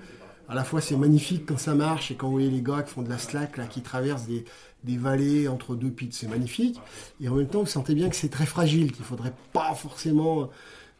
à 0.48 0.54
la 0.54 0.64
fois 0.64 0.80
c'est 0.80 0.96
magnifique 0.96 1.46
quand 1.46 1.58
ça 1.58 1.74
marche 1.74 2.10
et 2.10 2.16
quand 2.16 2.26
vous 2.26 2.34
voyez 2.34 2.50
les 2.50 2.62
gars 2.62 2.82
qui 2.82 2.92
font 2.92 3.02
de 3.02 3.08
la 3.08 3.18
slack, 3.18 3.56
là, 3.56 3.66
qui 3.66 3.80
traversent 3.80 4.26
des, 4.26 4.44
des 4.84 4.96
vallées 4.96 5.48
entre 5.48 5.74
deux 5.74 5.90
pits, 5.90 6.10
c'est 6.12 6.28
magnifique. 6.28 6.80
Et 7.20 7.28
en 7.28 7.34
même 7.34 7.46
temps, 7.46 7.60
vous 7.60 7.66
sentez 7.66 7.94
bien 7.94 8.08
que 8.08 8.16
c'est 8.16 8.28
très 8.28 8.46
fragile, 8.46 8.92
qu'il 8.92 9.04
faudrait 9.04 9.34
pas 9.52 9.74
forcément 9.74 10.50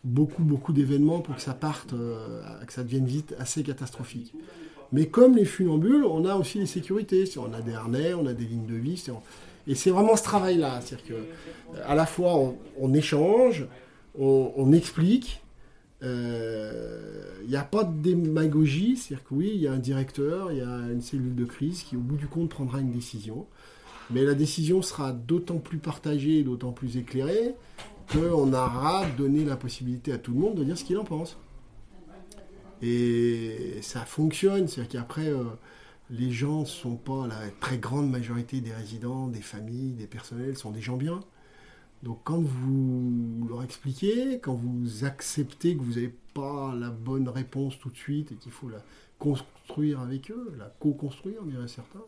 beaucoup, 0.05 0.43
beaucoup 0.43 0.73
d'événements 0.73 1.21
pour 1.21 1.35
que 1.35 1.41
ça 1.41 1.55
parte, 1.55 1.93
euh, 1.93 2.41
que 2.67 2.73
ça 2.73 2.83
devienne 2.83 3.07
vite 3.07 3.35
assez 3.39 3.63
catastrophique. 3.63 4.35
Mais 4.93 5.07
comme 5.07 5.37
les 5.37 5.45
funambules, 5.45 6.05
on 6.05 6.25
a 6.25 6.37
aussi 6.37 6.59
les 6.59 6.67
sécurités. 6.67 7.25
On 7.37 7.53
a 7.53 7.61
des 7.61 7.75
harnais, 7.75 8.15
on 8.15 8.27
a 8.27 8.33
des 8.33 8.45
lignes 8.45 8.67
de 8.67 8.77
vis. 8.77 9.11
Et 9.67 9.75
c'est 9.75 9.91
vraiment 9.91 10.15
ce 10.15 10.23
travail-là. 10.23 10.81
C'est-à-dire 10.83 11.07
que, 11.07 11.79
à 11.87 11.95
la 11.95 12.07
fois, 12.07 12.55
on, 12.79 12.95
échange, 12.95 13.67
on, 14.19 14.73
explique, 14.73 15.43
Il 16.03 17.49
n'y 17.49 17.57
a 17.57 17.65
pas 17.65 17.85
de 17.85 18.01
démagogie, 18.01 18.97
c'est-à-dire 18.97 19.25
que 19.25 19.35
oui, 19.35 19.53
il 19.55 19.61
y 19.61 19.67
a 19.67 19.73
un 19.73 19.79
directeur, 19.79 20.53
il 20.53 20.59
y 20.59 20.63
a 20.63 20.93
une 20.93 21.03
cellule 21.03 21.35
de 21.35 21.45
crise 21.45 21.83
qui, 21.83 21.97
au 21.97 22.01
bout 22.01 22.17
du 22.17 22.27
compte, 22.27 22.51
prendra 22.51 22.81
une 22.81 22.93
décision. 22.93 23.47
Mais 24.11 24.25
la 24.25 24.35
décision 24.35 24.83
sera 24.83 25.13
d'autant 25.13 25.59
plus 25.59 25.79
partagée, 25.79 26.43
d'autant 26.43 26.73
plus 26.73 26.97
éclairée, 26.97 27.55
qu'on 28.13 28.53
aura 28.53 29.07
donné 29.17 29.45
la 29.45 29.57
possibilité 29.57 30.13
à 30.13 30.19
tout 30.19 30.33
le 30.33 30.39
monde 30.39 30.57
de 30.57 30.65
dire 30.65 30.77
ce 30.77 30.85
qu'il 30.85 30.99
en 30.99 31.05
pense. 31.05 31.39
Et 32.83 33.79
ça 33.81 34.01
fonctionne, 34.01 34.69
c'est-à-dire 34.69 35.01
qu'après, 35.01 35.29
euh, 35.29 35.45
les 36.11 36.31
gens 36.31 36.61
ne 36.61 36.67
sont 36.67 36.97
pas, 36.97 37.27
la 37.27 37.49
très 37.61 37.79
grande 37.79 38.11
majorité 38.11 38.61
des 38.61 38.73
résidents, 38.73 39.29
des 39.29 39.41
familles, 39.41 39.93
des 39.93 40.07
personnels 40.07 40.57
sont 40.57 40.71
des 40.71 40.83
gens 40.83 40.97
bien. 40.97 41.21
Donc 42.05 42.21
quand 42.23 42.41
vous 42.41 43.47
leur 43.49 43.63
expliquez, 43.63 44.39
quand 44.39 44.55
vous 44.55 45.05
acceptez 45.05 45.75
que 45.75 45.83
vous 45.83 45.95
n'avez 45.95 46.15
pas 46.35 46.75
la 46.79 46.91
bonne 46.91 47.29
réponse 47.29 47.79
tout 47.79 47.89
de 47.89 47.97
suite 47.97 48.31
et 48.31 48.35
qu'il 48.35 48.53
faut 48.53 48.69
la 48.69 48.83
construire 49.19 50.01
avec 50.01 50.31
eux, 50.31 50.55
la 50.59 50.67
co-construire, 50.79 51.43
dirait 51.45 51.67
certains, 51.67 52.03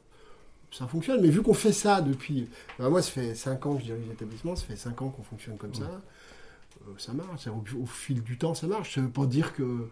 ça 0.71 0.87
fonctionne. 0.87 1.23
Mais 1.23 1.31
vu 1.31 1.43
qu'on 1.43 1.55
fait 1.55 1.73
ça 1.73 2.03
depuis. 2.03 2.49
Ben, 2.79 2.91
moi, 2.91 3.01
ça 3.01 3.11
fait 3.11 3.35
5 3.35 3.65
ans 3.65 3.75
que 3.77 3.81
je 3.81 3.87
dirige 3.87 4.07
l'établissement, 4.07 4.55
ça 4.55 4.67
fait 4.67 4.77
5 4.77 5.01
ans 5.01 5.09
qu'on 5.09 5.23
fonctionne 5.23 5.57
comme 5.57 5.75
ça. 5.75 5.85
Euh, 5.85 6.93
ça 6.99 7.15
marche. 7.15 7.49
Au, 7.49 7.87
fil 7.87 8.23
du 8.23 8.37
temps, 8.37 8.55
ça 8.55 8.67
marche. 8.67 8.95
Ça 8.95 9.01
ne 9.01 9.07
veut 9.07 9.13
pas 9.13 9.27
dire 9.27 9.55
que. 9.55 9.89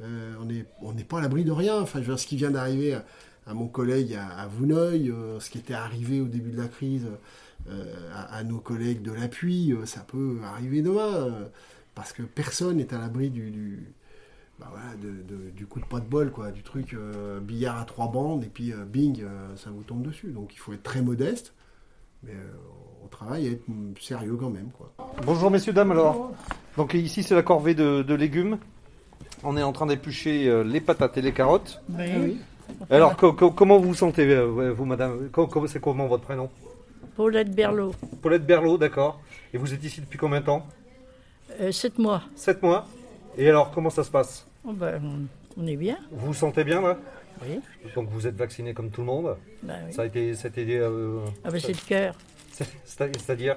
Euh, 0.00 0.34
on 0.80 0.92
n'est 0.92 1.04
pas 1.04 1.18
à 1.18 1.22
l'abri 1.22 1.44
de 1.44 1.52
rien. 1.52 1.80
Enfin, 1.80 2.00
ce 2.16 2.26
qui 2.26 2.36
vient 2.36 2.50
d'arriver 2.50 2.98
à, 3.46 3.54
mon 3.54 3.68
collègue 3.68 4.14
à, 4.14 4.46
Vouneuil, 4.46 5.10
euh, 5.10 5.40
ce 5.40 5.50
qui 5.50 5.58
était 5.58 5.74
arrivé 5.74 6.20
au 6.20 6.26
début 6.26 6.50
de 6.50 6.60
la 6.60 6.68
crise 6.68 7.06
à, 8.12 8.42
nos 8.42 8.58
collègues 8.58 9.02
de 9.02 9.12
l'appui, 9.12 9.72
ça 9.84 10.00
peut 10.00 10.38
arriver 10.44 10.82
demain. 10.82 11.48
parce 11.94 12.12
que 12.12 12.22
personne 12.22 12.78
n'est 12.78 12.92
à 12.92 12.98
l'abri 12.98 13.30
du 13.30 13.94
bah 14.58 14.70
coup 15.68 15.80
de 15.80 15.84
pas 15.86 16.00
de 16.00 16.06
bol, 16.06 16.32
du 16.54 16.62
truc 16.62 16.94
euh, 16.94 17.40
billard 17.40 17.78
à 17.78 17.84
trois 17.84 18.08
bandes, 18.08 18.44
et 18.44 18.48
puis 18.48 18.72
euh, 18.72 18.84
bing, 18.84 19.22
euh, 19.22 19.56
ça 19.56 19.70
vous 19.70 19.82
tombe 19.82 20.02
dessus. 20.02 20.28
Donc 20.28 20.54
il 20.54 20.58
faut 20.58 20.72
être 20.72 20.82
très 20.82 21.02
modeste, 21.02 21.54
mais 22.22 22.32
on 23.02 23.08
travaille 23.08 23.46
et 23.46 23.52
être 23.52 23.64
sérieux 24.00 24.36
quand 24.36 24.50
même. 24.50 24.68
Bonjour 25.24 25.50
messieurs, 25.50 25.72
dames, 25.72 25.92
alors. 25.92 26.32
Donc 26.76 26.94
ici 26.94 27.22
c'est 27.22 27.34
la 27.34 27.42
corvée 27.42 27.74
de, 27.74 28.14
légumes. 28.14 28.58
On 29.44 29.56
est 29.56 29.62
en 29.62 29.72
train 29.72 29.86
d'éplucher 29.86 30.62
les 30.64 30.80
patates 30.80 31.18
et 31.18 31.22
les 31.22 31.32
carottes. 31.32 31.82
Oui. 31.90 32.38
Alors 32.90 33.16
comment 33.16 33.78
vous 33.78 33.88
vous 33.88 33.94
sentez, 33.94 34.36
vous 34.36 34.84
madame? 34.84 35.30
C'est 35.66 35.80
comment 35.80 36.06
votre 36.06 36.22
prénom? 36.22 36.48
Paulette 37.16 37.54
Berlot. 37.54 37.94
Paulette 38.22 38.46
Berlot, 38.46 38.78
d'accord. 38.78 39.20
Et 39.52 39.58
vous 39.58 39.74
êtes 39.74 39.84
ici 39.84 40.00
depuis 40.00 40.18
combien 40.18 40.40
de 40.40 40.46
temps? 40.46 40.66
Sept 41.70 41.98
mois. 41.98 42.22
Sept 42.34 42.62
mois 42.62 42.86
Et 43.36 43.48
alors 43.48 43.70
comment 43.70 43.90
ça 43.90 44.04
se 44.04 44.10
passe? 44.10 44.46
Oh, 44.64 44.72
ben, 44.72 45.00
on 45.56 45.66
est 45.66 45.76
bien. 45.76 45.98
Vous 46.10 46.28
vous 46.28 46.34
sentez 46.34 46.64
bien 46.64 46.80
là? 46.80 46.96
Oui. 47.42 47.60
Donc 47.94 48.08
vous 48.10 48.26
êtes 48.26 48.36
vacciné 48.36 48.72
comme 48.74 48.90
tout 48.90 49.00
le 49.00 49.06
monde? 49.06 49.36
Ben 49.62 49.90
Ça 49.90 50.02
a 50.02 50.06
été. 50.06 50.34
Ça 50.34 50.48
euh, 50.56 51.20
ah 51.44 51.50
ben 51.50 51.60
c'est 51.60 51.72
le 51.72 51.86
cœur. 51.86 52.14
C'est-à-dire? 52.84 53.56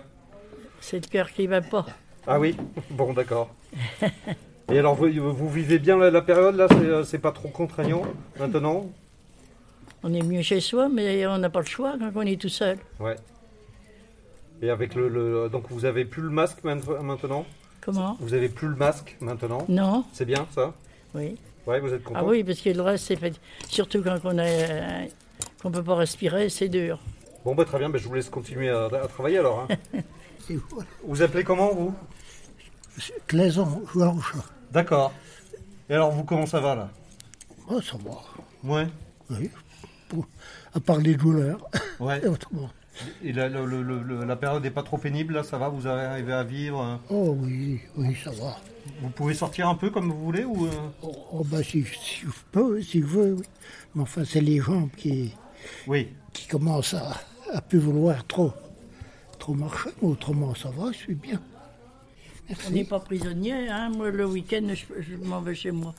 C'est 0.80 1.04
le 1.04 1.08
cœur 1.08 1.32
qui 1.32 1.48
va 1.48 1.62
pas. 1.62 1.86
Ah 2.26 2.40
oui? 2.40 2.56
Bon, 2.92 3.14
d'accord. 3.14 3.54
Et 4.72 4.80
alors, 4.80 4.96
vous, 4.96 5.08
vous, 5.34 5.50
vivez 5.50 5.80
bien 5.80 5.98
la, 5.98 6.22
période 6.22 6.56
là 6.56 6.68
euh, 6.72 7.04
C'est 7.04 7.20
pas 7.20 7.32
trop 7.32 7.50
contraignant 7.50 8.02
maintenant? 8.40 8.90
On 10.04 10.14
est 10.14 10.24
mieux 10.24 10.42
chez 10.42 10.60
soi, 10.60 10.90
mais 10.90 11.26
on 11.28 11.38
n'a 11.38 11.50
pas 11.50 11.60
le 11.60 11.66
choix 11.66 11.96
quand 12.00 12.12
on 12.16 12.22
est 12.22 12.40
tout 12.40 12.50
seul. 12.50 12.78
Ouais. 13.00 13.16
Et 14.62 14.70
avec 14.70 14.96
le, 14.96 15.50
donc 15.52 15.66
vous 15.70 15.86
avez 15.86 16.06
plus 16.06 16.22
le 16.22 16.30
masque 16.30 16.64
maintenant? 16.64 17.46
Comment? 17.82 18.18
Vous 18.20 18.34
avez 18.34 18.50
plus 18.50 18.68
le 18.68 18.76
masque 18.76 19.16
maintenant? 19.20 19.66
Non. 19.70 20.06
C'est 20.14 20.26
bien 20.26 20.48
ça? 20.52 20.74
Oui. 21.14 21.38
Ouais, 21.68 21.80
vous 21.80 21.94
êtes 21.94 22.04
content? 22.04 22.20
Ah 22.20 22.26
oui, 22.26 22.44
parce 22.44 22.62
que 22.62 22.70
le 22.70 22.82
reste, 22.82 23.06
c'est 23.06 23.16
fait... 23.16 23.40
surtout 23.68 24.02
quand 24.02 24.18
on 24.24 24.38
a 24.38 24.46
qu'on 25.62 25.72
peut 25.72 25.84
pas 25.84 25.96
respirer, 25.96 26.50
c'est 26.50 26.70
dur. 26.70 27.00
Bon, 27.44 27.56
bah, 27.56 27.66
très 27.66 27.80
bien, 27.80 27.90
bah, 27.90 27.98
je 27.98 28.08
vous 28.08 28.14
laisse 28.14 28.30
continuer 28.30 28.70
à, 28.70 28.90
travailler 29.08 29.40
alors. 29.40 29.68
Hein. 29.94 30.02
vous 31.04 31.22
appelez 31.22 31.44
comment, 31.44 31.74
vous? 31.74 31.94
Claison, 33.28 33.84
Georges. 33.94 34.34
D'accord. 34.76 35.14
Et 35.90 35.94
alors, 35.94 36.12
vous, 36.12 36.26
comment 36.26 36.46
ça 36.46 36.60
va, 36.60 36.76
là? 36.76 36.90
Oh, 37.70 37.82
Ça 37.82 37.96
va. 37.98 38.70
Ouais. 38.70 38.88
Oui. 39.30 39.50
À 40.74 40.82
part 40.82 40.98
les 40.98 41.16
douleurs. 41.16 41.66
Ouais. 42.02 42.22
Et 43.24 43.32
la, 43.32 43.48
la 43.48 44.36
période 44.36 44.64
n'est 44.64 44.70
pas 44.72 44.84
trop 44.84 44.98
pénible, 44.98 45.36
là, 45.36 45.44
ça 45.44 45.58
va 45.58 45.70
Vous 45.70 45.88
arrivez 45.88 46.34
à 46.34 46.44
vivre 46.44 46.82
hein? 46.82 47.00
Oh 47.10 47.38
oui, 47.40 47.80
oui, 47.96 48.18
ça 48.22 48.32
va. 48.32 48.58
Vous 49.02 49.10
pouvez 49.10 49.34
sortir 49.34 49.70
un 49.70 49.76
peu 49.76 49.90
comme 49.90 50.12
vous 50.12 50.24
voulez 50.24 50.44
ou 50.44 50.66
euh? 50.66 50.70
Oh, 51.02 51.16
oh, 51.32 51.44
bah, 51.46 51.64
si, 51.64 51.84
je 51.84 52.28
peux, 52.52 52.82
si 52.82 53.00
je 53.00 53.06
veux, 53.06 53.34
oui. 53.36 53.46
Mais 53.96 54.02
enfin, 54.04 54.24
c'est 54.26 54.42
les 54.42 54.60
jambes 54.60 54.92
qui, 54.98 55.34
oui. 55.88 56.10
qui 56.34 56.48
commencent 56.48 56.94
à, 56.94 57.14
à 57.54 57.62
plus 57.62 57.80
vouloir 57.80 58.26
trop, 58.28 58.52
trop 59.40 59.54
marcher. 59.54 59.92
Autrement, 60.02 60.54
ça 60.54 60.70
va, 60.70 60.92
je 60.92 60.98
suis 60.98 61.16
bien. 61.16 61.42
On 62.68 62.72
n'est 62.72 62.84
pas 62.84 63.00
prisonnier, 63.00 63.70
hein. 63.70 63.90
Moi, 63.90 64.12
le 64.12 64.26
week-end, 64.26 64.68
je, 64.74 64.86
je 65.02 65.16
m'en 65.18 65.42
vais 65.42 65.56
chez 65.56 65.72
moi. 65.72 65.94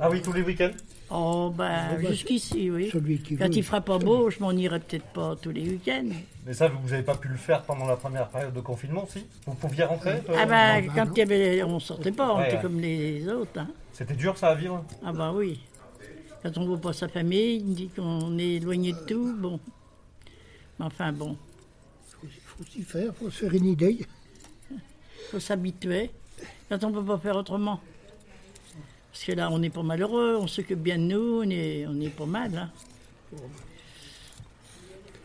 Ah 0.00 0.08
oui, 0.08 0.22
tous 0.22 0.32
les 0.32 0.42
week-ends? 0.42 0.70
Oh, 1.10 1.52
ben, 1.56 1.98
jusqu'ici, 2.00 2.70
oui. 2.70 2.90
Quand 3.38 3.54
il 3.54 3.62
fera 3.62 3.80
pas 3.80 3.98
beau, 3.98 4.30
je 4.30 4.38
m'en 4.40 4.52
irai 4.52 4.78
peut-être 4.80 5.06
pas 5.06 5.36
tous 5.40 5.50
les 5.50 5.68
week-ends. 5.68 6.10
Mais 6.46 6.54
ça, 6.54 6.68
vous 6.68 6.88
n'avez 6.88 7.02
pas 7.02 7.16
pu 7.16 7.28
le 7.28 7.36
faire 7.36 7.62
pendant 7.62 7.86
la 7.86 7.96
première 7.96 8.28
période 8.28 8.54
de 8.54 8.60
confinement, 8.60 9.06
si? 9.10 9.24
Vous 9.46 9.54
pouviez 9.54 9.84
rentrer 9.84 10.22
euh, 10.28 10.36
Ah, 10.38 10.46
ben, 10.46 10.90
quand 10.94 11.06
il 11.14 11.18
y 11.18 11.22
avait, 11.22 11.62
on 11.64 11.80
sortait 11.80 12.12
pas, 12.12 12.34
on 12.34 12.44
était 12.44 12.60
comme 12.60 12.80
les 12.80 13.28
autres. 13.28 13.58
Hein. 13.58 13.68
C'était 13.92 14.14
dur, 14.14 14.38
ça, 14.38 14.48
à 14.48 14.54
vivre? 14.54 14.84
Ah, 15.04 15.12
ben 15.12 15.32
oui. 15.32 15.60
Quand 16.42 16.56
on 16.58 16.62
ne 16.62 16.66
voit 16.68 16.80
pas 16.80 16.92
sa 16.92 17.08
famille, 17.08 17.64
on 17.66 17.72
dit 17.72 17.88
qu'on 17.88 18.38
est 18.38 18.54
éloigné 18.54 18.92
de 18.92 18.98
tout, 19.06 19.34
bon. 19.36 19.58
Mais 20.78 20.86
enfin, 20.86 21.12
bon. 21.12 21.36
Il 22.22 22.30
faut 22.44 22.64
s'y 22.64 22.82
faire, 22.82 23.06
il 23.06 23.24
faut 23.24 23.30
se 23.30 23.38
faire 23.40 23.54
une 23.54 23.66
idée. 23.66 24.06
Il 25.24 25.30
faut 25.30 25.40
s'habituer. 25.40 26.10
Quand 26.68 26.82
on 26.84 26.90
ne 26.90 27.00
peut 27.00 27.04
pas 27.04 27.18
faire 27.18 27.36
autrement. 27.36 27.80
Parce 29.12 29.24
que 29.24 29.32
là, 29.32 29.48
on 29.50 29.58
n'est 29.58 29.70
pas 29.70 29.82
malheureux, 29.82 30.36
on 30.40 30.46
s'occupe 30.46 30.80
bien 30.80 30.98
de 30.98 31.04
nous, 31.04 31.42
on 31.44 31.50
est, 31.50 31.86
on 31.86 32.00
est 32.00 32.08
pas 32.08 32.26
mal. 32.26 32.56
Hein. 32.56 33.38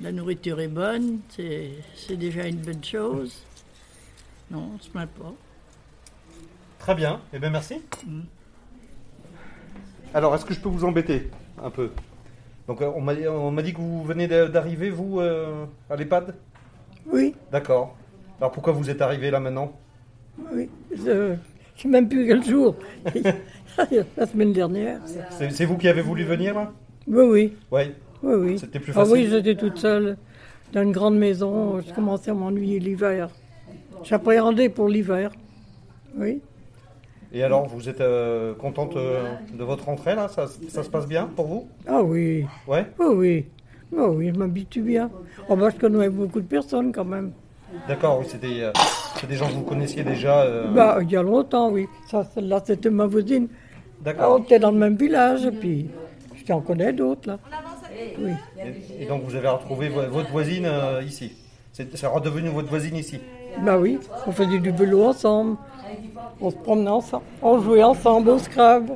La 0.02 0.12
nourriture 0.12 0.60
est 0.60 0.68
bonne, 0.68 1.20
c'est 1.28 2.16
déjà 2.16 2.48
une 2.48 2.58
bonne 2.58 2.84
chose. 2.84 3.44
Non, 4.52 4.70
on 4.72 4.76
ne 4.76 4.80
se 4.80 4.90
plaint 4.90 5.10
pas. 5.10 5.34
Très 6.78 6.96
bien, 6.96 7.20
eh 7.34 7.40
bien 7.40 7.50
merci. 7.50 7.82
Mm. 8.06 8.22
Alors, 10.14 10.34
est-ce 10.36 10.46
que 10.46 10.54
je 10.54 10.60
peux 10.60 10.70
vous 10.70 10.86
embêter 10.86 11.30
un 11.62 11.70
peu? 11.70 11.92
Donc, 12.68 12.82
euh, 12.82 12.92
on 12.96 13.02
m'a 13.02 13.64
dit 13.64 13.74
que 13.74 13.78
vous 13.80 14.04
venez 14.04 14.28
d'arriver, 14.28 14.90
vous, 14.90 15.20
euh, 15.20 15.66
à 15.90 15.96
l'EHPAD 15.96 16.36
Oui. 17.08 17.36
D'accord. 17.52 17.98
Alors, 18.40 18.52
pourquoi 18.52 18.74
vous 18.74 18.90
êtes 18.90 19.02
arrivé 19.02 19.32
là 19.32 19.40
maintenant? 19.40 19.74
Oui, 20.54 20.70
je 20.92 21.32
ne 21.32 21.36
sais 21.76 21.88
même 21.88 22.10
plus 22.10 22.28
quel 22.28 22.44
jour. 22.44 22.76
la 24.18 24.26
semaine 24.26 24.54
dernière. 24.54 25.00
C'est 25.30 25.66
vous 25.66 25.78
qui 25.78 25.88
avez 25.88 26.02
voulu 26.02 26.24
venir 26.24 26.56
là? 26.56 26.72
Oui, 27.08 27.24
oui. 27.24 27.54
Ouais. 27.72 27.96
Oui, 28.22 28.34
oui. 28.36 28.60
C'était 28.60 28.80
plus 28.80 28.94
facile. 28.94 29.12
Ah 29.12 29.14
oui, 29.14 29.28
j'étais 29.30 29.56
toute 29.56 29.78
seule 29.78 30.18
dans 30.74 30.82
une 30.84 30.92
grande 30.92 31.18
maison. 31.18 31.80
Je 31.82 31.94
commençais 31.94 32.32
à 32.32 32.34
m'ennuyer 32.34 32.80
l'hiver. 32.80 33.30
J'appréhendais 34.04 34.70
pour 34.70 34.88
l'hiver. 34.88 35.32
Oui. 36.16 36.42
Et 37.32 37.44
alors, 37.44 37.68
vous 37.68 37.88
êtes 37.88 38.02
euh, 38.02 38.56
contente 38.56 38.96
euh, 38.96 39.24
de 39.54 39.64
votre 39.64 39.86
rentrée 39.86 40.16
là? 40.16 40.28
Ça, 40.28 40.48
ça, 40.68 40.84
se 40.84 40.90
passe 40.90 41.08
bien 41.08 41.30
pour 41.36 41.46
vous? 41.46 41.68
Ah 41.88 42.02
oui. 42.02 42.46
Ouais 42.68 42.88
Oui, 43.00 43.06
oui. 43.16 43.46
Oh, 43.96 44.14
oui, 44.16 44.32
je 44.34 44.40
m'habitue 44.40 44.82
bien. 44.82 45.10
Oh, 45.48 45.56
bah, 45.56 45.70
je 45.70 45.80
connais 45.80 46.10
beaucoup 46.10 46.42
de 46.42 46.48
personnes 46.48 46.92
quand 46.92 47.06
même. 47.06 47.32
D'accord, 47.88 48.20
oui, 48.20 48.26
c'était 48.28 48.62
euh, 48.62 48.72
des 49.28 49.36
gens 49.36 49.48
que 49.48 49.54
vous 49.54 49.64
connaissiez 49.64 50.04
déjà 50.04 50.46
bah, 50.74 51.00
Il 51.02 51.12
y 51.12 51.18
a 51.18 51.24
longtemps, 51.24 51.70
oui. 51.70 51.88
Ça, 52.10 52.28
là, 52.38 52.62
c'était 52.66 52.90
ma 52.90 53.06
voisine. 53.06 53.48
D'accord. 54.02 54.38
on 54.40 54.44
était 54.44 54.60
dans 54.60 54.72
le 54.72 54.78
même 54.78 54.96
village, 54.96 55.46
et 55.46 55.52
puis 55.52 55.90
je 56.34 56.54
en 56.54 56.62
connais 56.62 56.94
d'autres, 56.94 57.28
là. 57.28 57.40
Oui. 58.18 58.32
Et, 59.00 59.06
donc 59.06 59.24
vous 59.24 59.36
avez 59.36 59.48
retrouvé 59.48 59.90
votre 59.90 60.32
voisine 60.32 60.66
euh, 60.66 61.02
ici 61.04 61.34
C'est 61.74 62.08
redevenu 62.08 62.50
votre 62.50 62.70
voisine 62.70 62.96
ici 62.96 63.20
Bah 63.64 63.78
oui, 63.78 64.00
on 64.26 64.32
faisait 64.32 64.60
du 64.60 64.72
vélo 64.72 65.04
ensemble. 65.04 65.58
On 66.40 66.50
se 66.50 66.56
promenait 66.56 66.90
ensemble. 66.90 67.24
On 67.42 67.60
jouait 67.62 67.84
ensemble 67.84 68.30
au 68.30 68.40
Scrabble. 68.40 68.94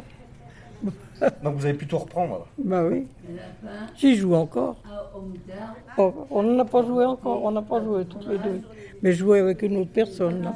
Donc 1.44 1.56
vous 1.56 1.66
avez 1.66 1.74
pu 1.74 1.88
tout 1.88 1.98
reprendre 1.98 2.48
Bah 2.58 2.84
oui. 2.84 3.08
J'y 3.98 4.16
joue 4.16 4.36
encore. 4.36 4.76
Oh, 5.98 6.28
on 6.32 6.44
n'a 6.44 6.66
pas 6.66 6.84
joué 6.84 7.06
encore, 7.06 7.44
on 7.44 7.52
n'a 7.52 7.62
pas 7.62 7.82
joué 7.82 8.06
toutes 8.06 8.28
les 8.28 8.38
deux. 8.38 8.62
Mais 9.02 9.12
je 9.12 9.20
jouais 9.20 9.40
avec 9.40 9.62
une 9.62 9.78
autre 9.78 9.92
personne 9.92 10.44
là. 10.44 10.54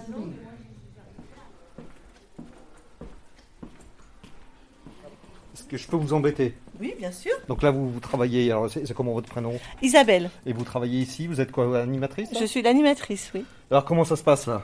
que 5.68 5.78
je 5.78 5.88
peux 5.88 5.98
vous 5.98 6.14
embêter? 6.14 6.54
Oui, 6.80 6.94
bien 6.98 7.12
sûr. 7.12 7.34
Donc 7.48 7.62
là, 7.62 7.72
vous, 7.72 8.00
travaillez, 8.00 8.52
alors 8.52 8.70
c'est 8.70 8.94
comment 8.94 9.14
votre 9.14 9.30
prénom? 9.30 9.54
Isabelle. 9.82 10.30
Et 10.46 10.54
vous 10.54 10.64
travaillez 10.64 11.00
ici, 11.00 11.28
vous 11.28 11.42
êtes 11.42 11.52
quoi, 11.52 11.80
animatrice 11.80 12.30
Je 12.40 12.46
suis 12.46 12.62
l'animatrice, 12.62 13.32
oui. 13.36 13.46
Alors 13.70 13.86
comment 13.86 14.06
ça 14.06 14.16
se 14.16 14.24
passe 14.24 14.48
là? 14.48 14.64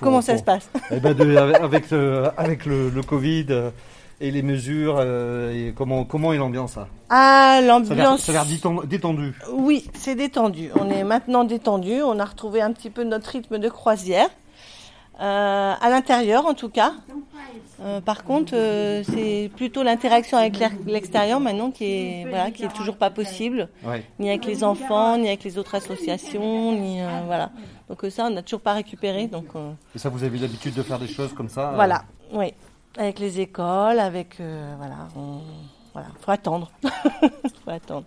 Comment 0.00 0.22
ça 0.22 0.38
se 0.38 0.44
passe? 0.44 0.70
Eh 0.92 1.00
ben 1.00 1.12
de, 1.12 1.36
Avec, 1.36 1.90
le, 1.90 2.28
avec 2.36 2.66
le, 2.66 2.88
le 2.88 3.02
Covid 3.02 3.46
euh, 3.50 3.70
et 4.20 4.30
les 4.30 4.42
mesures, 4.42 4.96
euh, 4.98 5.52
et 5.52 5.72
comment, 5.72 6.04
comment 6.04 6.32
est 6.32 6.38
l'ambiance 6.38 6.76
là? 6.76 6.88
Ah, 7.08 7.60
l'ambiance. 7.62 8.22
Ça 8.22 8.32
a 8.32 8.44
l'air 8.44 8.84
détendu. 8.84 9.34
Oui, 9.52 9.88
c'est 9.94 10.14
détendu. 10.14 10.70
On 10.74 10.90
est 10.90 11.04
maintenant 11.04 11.44
détendu. 11.44 12.02
On 12.02 12.18
a 12.18 12.24
retrouvé 12.24 12.60
un 12.60 12.72
petit 12.72 12.90
peu 12.90 13.04
notre 13.04 13.30
rythme 13.30 13.58
de 13.58 13.68
croisière. 13.68 14.28
Euh, 15.20 15.74
à 15.80 15.90
l'intérieur 15.90 16.46
en 16.46 16.54
tout 16.54 16.68
cas. 16.68 16.92
Euh, 17.80 18.00
par 18.00 18.22
contre, 18.22 18.52
c'est 18.52 19.50
plutôt 19.56 19.82
l'interaction 19.82 20.38
avec 20.38 20.58
l'extérieur 20.86 21.40
maintenant 21.40 21.72
qui 21.72 21.84
est 21.86 22.26
voilà, 22.28 22.52
qui 22.52 22.64
est 22.64 22.72
toujours 22.72 22.96
pas 22.96 23.10
possible, 23.10 23.68
ni 24.20 24.28
avec 24.28 24.44
les 24.44 24.62
enfants, 24.62 25.16
ni 25.16 25.26
avec 25.26 25.42
les 25.42 25.58
autres 25.58 25.74
associations, 25.74 26.72
ni 26.72 27.00
voilà. 27.26 27.50
Donc 27.88 28.04
ça, 28.10 28.26
on 28.26 28.30
n'a 28.30 28.42
toujours 28.42 28.60
pas 28.60 28.74
récupéré. 28.74 29.26
Donc. 29.26 29.46
Et 29.94 29.98
ça, 29.98 30.08
vous 30.08 30.22
avez 30.22 30.38
l'habitude 30.38 30.74
de 30.74 30.82
faire 30.82 31.00
des 31.00 31.08
choses 31.08 31.32
comme 31.32 31.48
ça 31.48 31.72
Voilà, 31.74 32.04
oui, 32.32 32.52
avec 32.96 33.18
les 33.18 33.40
écoles, 33.40 33.98
avec 33.98 34.36
voilà, 34.38 35.08
voilà, 35.92 36.08
faut 36.20 36.30
attendre, 36.30 36.70
faut 37.64 37.70
attendre. 37.70 38.06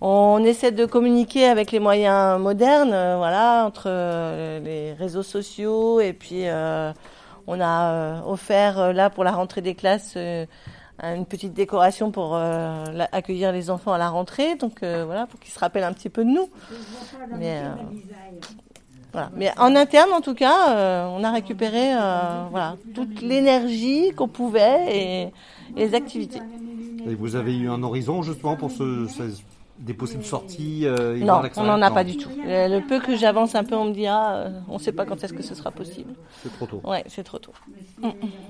On 0.00 0.44
essaie 0.44 0.72
de 0.72 0.84
communiquer 0.84 1.46
avec 1.46 1.72
les 1.72 1.80
moyens 1.80 2.38
modernes, 2.38 2.92
euh, 2.92 3.16
voilà, 3.16 3.64
entre 3.64 3.84
euh, 3.86 4.60
les 4.60 4.92
réseaux 4.92 5.22
sociaux 5.22 6.00
et 6.00 6.12
puis 6.12 6.48
euh, 6.48 6.92
on 7.46 7.60
a 7.60 8.22
offert 8.26 8.92
là 8.92 9.08
pour 9.08 9.24
la 9.24 9.32
rentrée 9.32 9.62
des 9.62 9.74
classes 9.74 10.16
une 11.02 11.26
petite 11.26 11.52
décoration 11.52 12.10
pour 12.10 12.36
accueillir 12.36 13.52
les 13.52 13.70
enfants 13.70 13.92
à 13.92 13.98
la 13.98 14.08
rentrée, 14.08 14.56
donc 14.56 14.80
voilà, 14.80 15.26
pour 15.26 15.38
qu'ils 15.38 15.52
se 15.52 15.58
rappellent 15.58 15.84
un 15.84 15.92
petit 15.92 16.08
peu 16.08 16.24
de 16.24 16.30
nous. 16.30 16.48
Mais, 17.38 17.62
Mais 19.36 19.50
en 19.58 19.74
interne, 19.76 20.12
en 20.12 20.20
tout 20.20 20.34
cas, 20.34 21.06
on 21.08 21.24
a 21.24 21.30
récupéré 21.32 21.92
voilà, 22.50 22.76
toute 22.94 23.20
l'énergie 23.22 24.12
qu'on 24.16 24.28
pouvait 24.28 24.96
et, 24.96 25.28
les 25.76 25.94
activités. 25.94 26.40
Et 27.08 27.14
vous 27.14 27.36
avez 27.36 27.56
eu 27.56 27.68
un 27.68 27.82
horizon 27.82 28.22
justement 28.22 28.56
pour 28.56 28.70
ce, 28.70 29.06
ce 29.06 29.22
des 29.78 29.94
possibles 29.94 30.24
sorties 30.24 30.82
euh, 30.84 31.18
Non, 31.18 31.42
on 31.56 31.64
n'en 31.64 31.82
a 31.82 31.90
pas 31.90 32.04
du 32.04 32.16
tout. 32.16 32.30
Le, 32.44 32.80
peu 32.80 33.00
que 33.00 33.16
j'avance 33.16 33.54
un 33.54 33.64
peu, 33.64 33.74
on 33.74 33.86
me 33.86 33.92
dit 33.92 34.06
ah, 34.06 34.34
euh, 34.34 34.60
on 34.68 34.74
ne 34.74 34.78
sait 34.78 34.92
pas 34.92 35.04
quand 35.04 35.22
est-ce 35.22 35.32
que 35.32 35.42
ce 35.42 35.54
sera 35.54 35.70
possible. 35.70 36.14
C'est 36.42 36.52
trop 36.52 36.66
tôt. 36.66 36.80
Ouais, 36.84 37.04
c'est 37.08 37.22
trop 37.22 37.38
tôt. 37.38 37.52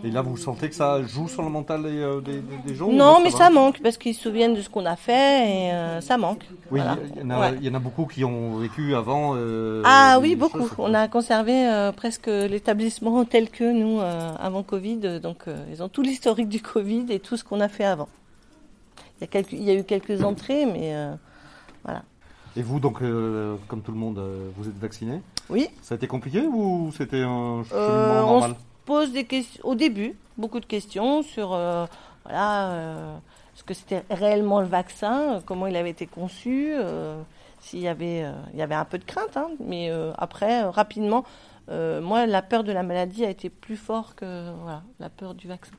Et 0.05 0.11
là, 0.11 0.23
vous 0.23 0.37
sentez 0.37 0.69
que 0.69 0.75
ça 0.75 1.03
joue 1.03 1.29
sur 1.29 1.43
le 1.43 1.49
mental 1.49 1.83
des, 1.83 1.99
euh, 2.01 2.21
des, 2.21 2.75
gens 2.75 2.91
Non, 2.91 3.21
mais 3.23 3.31
ça, 3.31 3.51
manque 3.51 3.81
parce 3.83 3.97
qu'ils 3.97 4.15
se 4.15 4.23
souviennent 4.23 4.55
de 4.55 4.63
ce 4.63 4.69
qu'on 4.69 4.87
a 4.87 4.97
fait 4.97 5.69
et 5.69 6.01
ça 6.01 6.17
manque. 6.17 6.45
Oui, 6.71 6.81
il 7.17 7.65
y, 7.65 7.71
en 7.71 7.75
a 7.75 7.79
beaucoup 7.79 8.07
qui 8.07 8.25
ont 8.25 8.57
vécu 8.59 8.95
avant. 8.95 9.37
ah 9.85 10.19
oui, 10.21 10.37
beaucoup. 10.37 10.69
On 10.79 10.95
a 10.95 11.09
conservé 11.09 11.91
presque 11.97 12.27
l'établissement 12.27 13.25
tel 13.25 13.51
que 13.51 13.73
nous 13.73 14.01
avant 14.01 14.63
Covid. 14.63 15.21
Donc, 15.21 15.45
ils 15.73 15.83
ont 15.83 15.89
tout 15.89 16.03
l'historique 16.03 16.49
du 16.49 16.61
Covid 16.61 17.07
et 17.11 17.19
tout 17.19 17.37
ce 17.37 17.45
qu'on 17.45 17.61
a 17.61 17.69
fait 17.69 17.85
avant. 17.85 18.09
Il 19.21 19.63
y, 19.63 19.71
a 19.71 19.75
eu 19.75 19.85
quelques 19.85 20.23
entrées, 20.23 20.67
mais 20.67 20.95
euh, 20.95 21.15
voilà. 21.85 22.03
Et 22.55 22.63
vous, 22.63 22.81
donc, 22.81 23.03
euh, 23.03 23.57
comme 23.69 23.83
tout 23.83 23.93
le 23.93 23.99
monde, 23.99 24.19
euh, 24.19 24.51
vous 24.57 24.69
êtes 24.69 24.79
vacciné? 24.79 25.23
Oui. 25.49 25.69
Ça 25.83 25.95
a 25.95 25.97
été 25.97 26.07
compliqué 26.07 26.43
ou 26.47 26.91
c'était 26.97 27.23
un 27.23 27.65
cheminement 27.65 28.15
normal? 28.15 28.51
On 28.51 28.55
se 28.55 28.55
pose 28.85 29.13
des 29.13 29.25
questions, 29.25 29.61
au 29.65 29.75
début, 29.75 30.15
beaucoup 30.37 30.61
de 30.61 30.67
questions 30.67 31.23
sur, 31.23 31.49
voilà, 32.25 33.21
ce 33.55 33.63
que 33.65 33.75
c'était 33.75 34.05
réellement 34.11 34.61
le 34.61 34.67
vaccin, 34.67 35.43
comment 35.47 35.67
il 35.67 35.77
avait 35.77 35.91
été 35.91 36.07
conçu, 36.07 36.73
s'il 37.61 37.81
y 37.81 37.89
avait, 37.89 38.25
il 38.53 38.59
y 38.59 38.63
avait 38.63 38.75
un 38.75 38.85
peu 38.85 38.99
de 38.99 39.05
crainte, 39.05 39.37
hein, 39.37 39.49
mais 39.61 39.91
après, 40.17 40.63
rapidement, 40.65 41.25
moi, 41.69 42.27
la 42.27 42.43
peur 42.43 42.65
de 42.65 42.73
la 42.73 42.83
maladie 42.83 43.25
a 43.25 43.31
été 43.31 43.51
plus 43.51 43.77
fort 43.77 44.15
que 44.15 44.53
voilà, 44.63 44.83
la 45.01 45.11
peur 45.11 45.35
du 45.35 45.49
vaccin. 45.49 45.73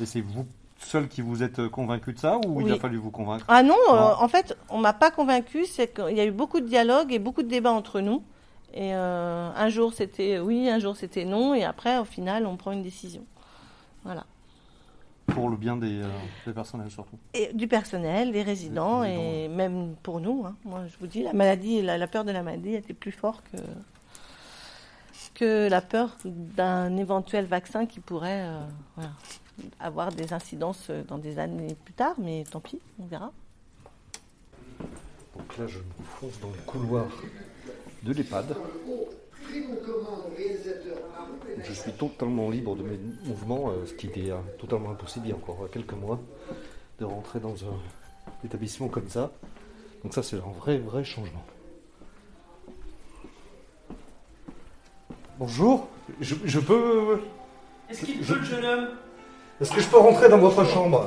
Et 0.00 0.06
c'est 0.06 0.20
vous 0.20 0.46
seul 0.86 1.08
qui 1.08 1.20
vous 1.20 1.42
êtes 1.42 1.68
convaincu 1.68 2.12
de 2.12 2.18
ça 2.18 2.38
ou 2.46 2.60
il 2.60 2.72
a 2.72 2.76
fallu 2.76 2.96
vous 2.96 3.10
convaincre 3.10 3.44
Ah 3.48 3.62
non, 3.62 3.76
euh, 3.90 4.12
en 4.18 4.28
fait, 4.28 4.56
on 4.70 4.78
m'a 4.78 4.92
pas 4.92 5.10
convaincu. 5.10 5.66
C'est 5.66 5.92
qu'il 5.92 6.16
y 6.16 6.20
a 6.20 6.24
eu 6.24 6.30
beaucoup 6.30 6.60
de 6.60 6.66
dialogues 6.66 7.12
et 7.12 7.18
beaucoup 7.18 7.42
de 7.42 7.48
débats 7.48 7.72
entre 7.72 8.00
nous. 8.00 8.22
Et 8.72 8.94
euh, 8.94 9.50
un 9.54 9.68
jour 9.68 9.92
c'était 9.94 10.38
oui, 10.38 10.68
un 10.68 10.78
jour 10.78 10.96
c'était 10.96 11.24
non, 11.24 11.54
et 11.54 11.64
après, 11.64 11.98
au 11.98 12.04
final, 12.04 12.46
on 12.46 12.56
prend 12.56 12.72
une 12.72 12.82
décision. 12.82 13.24
Voilà. 14.04 14.24
Pour 15.26 15.48
le 15.48 15.56
bien 15.56 15.76
des, 15.76 16.02
euh, 16.02 16.52
personnels 16.52 16.90
surtout. 16.90 17.18
Et 17.34 17.52
du 17.52 17.66
personnel, 17.66 18.32
des 18.32 18.42
résidents, 18.42 19.02
et 19.02 19.48
même 19.48 19.94
pour 20.02 20.20
nous. 20.20 20.44
Hein. 20.46 20.54
Moi, 20.64 20.82
je 20.88 20.96
vous 21.00 21.06
dis, 21.06 21.22
la 21.22 21.32
maladie, 21.32 21.82
la, 21.82 21.98
la 21.98 22.06
peur 22.06 22.24
de 22.24 22.30
la 22.30 22.42
maladie 22.42 22.74
était 22.74 22.94
plus 22.94 23.12
forte 23.12 23.44
que 23.52 23.58
que 25.34 25.68
la 25.68 25.82
peur 25.82 26.16
d'un 26.24 26.96
éventuel 26.96 27.44
vaccin 27.44 27.84
qui 27.84 28.00
pourrait 28.00 28.46
voilà, 28.94 29.10
avoir 29.80 30.12
des 30.12 30.32
incidences 30.32 30.90
dans 31.08 31.18
des 31.18 31.38
années 31.38 31.76
plus 31.84 31.94
tard, 31.94 32.14
mais 32.18 32.44
tant 32.50 32.60
pis, 32.60 32.80
on 33.00 33.06
verra. 33.06 33.32
Donc 35.36 35.58
là, 35.58 35.66
je 35.66 35.78
me 35.78 36.04
fonce 36.04 36.40
dans 36.40 36.48
le 36.48 36.62
couloir 36.66 37.06
de 38.02 38.12
l'EHPAD. 38.12 38.56
Je 41.64 41.72
suis 41.72 41.92
totalement 41.92 42.50
libre 42.50 42.76
de 42.76 42.82
mes 42.82 42.98
mouvements, 43.24 43.70
euh, 43.70 43.86
ce 43.86 43.94
qui 43.94 44.06
était 44.06 44.30
euh, 44.30 44.36
totalement 44.58 44.90
impossible 44.90 45.26
il 45.26 45.30
y 45.30 45.32
a 45.32 45.36
encore 45.36 45.68
quelques 45.72 45.92
mois 45.92 46.20
de 46.98 47.04
rentrer 47.04 47.40
dans 47.40 47.54
un 47.64 48.44
établissement 48.44 48.88
comme 48.88 49.08
ça. 49.08 49.32
Donc 50.02 50.14
ça, 50.14 50.22
c'est 50.22 50.36
un 50.36 50.52
vrai, 50.58 50.78
vrai 50.78 51.04
changement. 51.04 51.44
Bonjour, 55.38 55.88
je, 56.20 56.60
peux... 56.60 57.20
Est-ce 57.90 58.06
qu'il 58.06 58.20
peut, 58.20 58.38
le 58.38 58.44
jeune 58.44 58.64
homme 58.64 58.88
est-ce 59.60 59.72
que 59.72 59.80
je 59.80 59.86
peux 59.86 59.98
rentrer 59.98 60.28
dans 60.28 60.38
votre 60.38 60.64
chambre? 60.66 61.06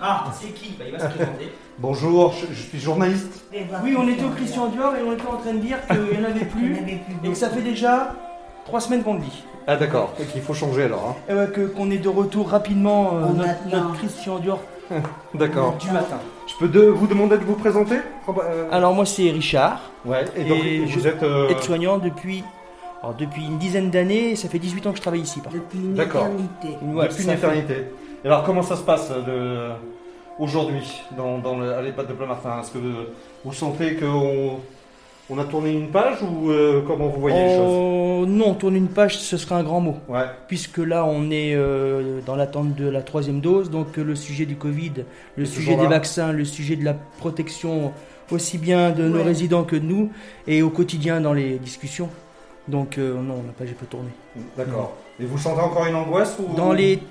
Ah, 0.00 0.26
c'est 0.40 0.48
qui? 0.48 0.76
Bah, 0.78 0.84
Il 0.86 0.92
va 0.92 0.98
se 0.98 1.14
présenter. 1.14 1.52
Bonjour, 1.78 2.32
je, 2.32 2.54
suis 2.54 2.78
journaliste. 2.78 3.44
Eh 3.52 3.64
ben, 3.64 3.80
oui, 3.82 3.96
on 3.98 4.06
était 4.06 4.24
au 4.24 4.30
Christian 4.30 4.68
Dior 4.68 4.94
et 4.94 5.02
on 5.02 5.12
était 5.12 5.26
en 5.26 5.38
train 5.38 5.54
de 5.54 5.58
dire 5.58 5.78
qu'il 5.86 6.18
n'y 6.18 6.24
en 6.24 6.30
avait 6.30 6.44
plus 6.44 6.76
et 7.24 7.28
que 7.28 7.34
ça 7.34 7.48
fait 7.48 7.62
déjà 7.62 8.14
trois 8.64 8.80
semaines 8.80 9.02
qu'on 9.02 9.14
le 9.14 9.20
dit. 9.20 9.44
Ah 9.66 9.76
d'accord, 9.76 10.12
et 10.20 10.24
qu'il 10.24 10.42
faut 10.42 10.54
changer 10.54 10.84
alors. 10.84 11.16
Hein. 11.28 11.32
Et 11.48 11.52
que, 11.52 11.62
qu'on 11.62 11.90
est 11.90 11.98
de 11.98 12.08
retour 12.08 12.50
rapidement 12.50 13.14
euh, 13.14 13.70
notre, 13.70 13.94
Christian 13.94 14.38
Dior 14.38 14.60
d'accord. 15.34 15.76
du 15.78 15.90
matin. 15.90 16.18
Je 16.46 16.54
peux 16.58 16.68
de, 16.68 16.82
vous 16.82 17.06
demander 17.06 17.38
de 17.38 17.44
vous 17.44 17.54
présenter? 17.54 17.96
Euh, 18.28 18.68
Alors 18.70 18.94
moi 18.94 19.06
c'est 19.06 19.30
Richard. 19.30 19.80
Ouais, 20.04 20.24
et, 20.36 20.44
donc 20.44 20.58
vous 20.90 21.06
êtes... 21.06 21.22
Euh, 21.22 21.48
aide-soignant 21.48 21.98
depuis 21.98 22.44
depuis 23.12 23.44
une 23.44 23.58
dizaine 23.58 23.90
d'années, 23.90 24.36
ça 24.36 24.48
fait 24.48 24.58
18 24.58 24.86
ans 24.86 24.90
que 24.90 24.96
je 24.96 25.02
travaille 25.02 25.20
ici. 25.20 25.40
Depuis 25.52 25.78
une 25.78 26.00
éternité. 26.00 26.68
depuis 26.82 27.24
une 27.24 27.30
éternité. 27.30 27.74
Et 28.24 28.26
alors 28.26 28.44
comment 28.44 28.62
ça 28.62 28.76
se 28.76 28.82
passe 28.82 29.10
de... 29.10 29.68
aujourd'hui 30.38 31.02
dans, 31.16 31.38
dans 31.38 31.58
le... 31.58 31.74
à 31.74 31.82
l'EHPAD 31.82 32.08
de 32.08 32.12
Plein-Martin 32.14 32.60
Est-ce 32.60 32.72
que 32.72 32.78
vous 33.44 33.52
sentez 33.52 33.96
qu'on 33.96 34.60
on 35.30 35.38
a 35.38 35.44
tourné 35.44 35.72
une 35.72 35.88
page 35.88 36.18
ou 36.22 36.50
euh, 36.50 36.82
comment 36.86 37.08
vous 37.08 37.20
voyez 37.20 37.36
les 37.36 37.56
choses? 37.56 38.22
oh, 38.22 38.26
Non, 38.26 38.54
tourner 38.54 38.78
une 38.78 38.88
page, 38.88 39.18
ce 39.18 39.36
serait 39.38 39.54
un 39.54 39.62
grand 39.62 39.80
mot. 39.80 39.96
Ouais. 40.08 40.26
Puisque 40.48 40.78
là, 40.78 41.06
on 41.06 41.30
est 41.30 41.54
euh, 41.54 42.20
dans 42.26 42.36
l'attente 42.36 42.74
de 42.74 42.86
la 42.88 43.00
troisième 43.00 43.40
dose, 43.40 43.70
donc 43.70 43.98
euh, 43.98 44.04
le 44.04 44.14
sujet 44.16 44.44
du 44.44 44.56
Covid, 44.56 44.92
le 45.36 45.46
sujet 45.46 45.76
des 45.76 45.86
vaccins, 45.86 46.32
le 46.32 46.44
sujet 46.44 46.76
de 46.76 46.84
la 46.84 46.94
protection 46.94 47.92
aussi 48.30 48.58
bien 48.58 48.90
de 48.90 49.08
nos 49.08 49.22
résidents 49.22 49.64
que 49.64 49.76
de 49.76 49.84
nous, 49.84 50.10
et 50.46 50.62
au 50.62 50.70
quotidien 50.70 51.20
dans 51.20 51.32
les 51.32 51.58
discussions. 51.58 52.08
Donc 52.68 52.98
euh, 52.98 53.14
non, 53.20 53.42
la 53.46 53.52
page 53.52 53.74
pas 53.74 53.86
tourné. 53.86 54.08
D'accord. 54.56 54.94
Et 55.20 55.24
vous 55.24 55.38
sentez 55.38 55.60
encore 55.60 55.86
une 55.86 55.94
angoisse 55.94 56.36
ou... 56.38 56.54
Dans 56.56 56.72
les... 56.72 57.02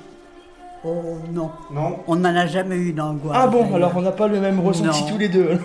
Oh 0.83 1.17
non. 1.31 1.51
Non 1.71 1.99
On 2.07 2.15
n'en 2.15 2.35
a 2.35 2.45
jamais 2.45 2.75
eu 2.75 2.91
d'angoisse. 2.91 3.37
Ah 3.39 3.47
bon, 3.47 3.73
alors 3.73 3.93
on 3.95 4.01
n'a 4.01 4.11
pas 4.11 4.27
le 4.27 4.39
même 4.39 4.59
ressenti 4.59 5.05
tous 5.09 5.17
les 5.17 5.29
deux. 5.29 5.59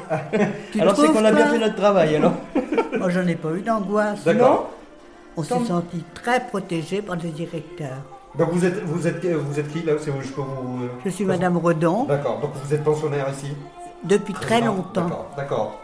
alors 0.78 0.96
c'est 0.96 1.08
qu'on 1.08 1.24
a 1.24 1.32
bien 1.32 1.48
fait 1.48 1.58
notre 1.58 1.74
travail 1.74 2.16
alors. 2.16 2.34
Moi 2.98 3.10
j'en 3.10 3.26
ai 3.26 3.34
pas 3.34 3.50
eu 3.52 3.62
d'angoisse. 3.62 4.24
D'accord. 4.24 4.70
On 5.36 5.42
s'est 5.42 5.64
senti 5.66 6.04
très 6.14 6.46
protégé 6.46 7.00
par 7.00 7.16
le 7.16 7.30
directeur. 7.30 7.96
Donc 8.36 8.50
vous 8.52 8.64
êtes, 8.64 8.82
vous 8.84 9.06
êtes, 9.06 9.24
vous 9.24 9.58
êtes 9.58 9.68
qui 9.72 9.82
là 9.82 9.94
je, 10.04 10.10
vous, 10.10 10.88
je 11.04 11.10
suis 11.10 11.24
Madame 11.24 11.56
Redon. 11.56 12.04
D'accord, 12.04 12.40
donc 12.40 12.50
vous 12.62 12.74
êtes 12.74 12.84
pensionnaire 12.84 13.26
ici 13.30 13.52
Depuis 14.04 14.34
très 14.34 14.60
longtemps. 14.60 15.26
D'accord. 15.36 15.80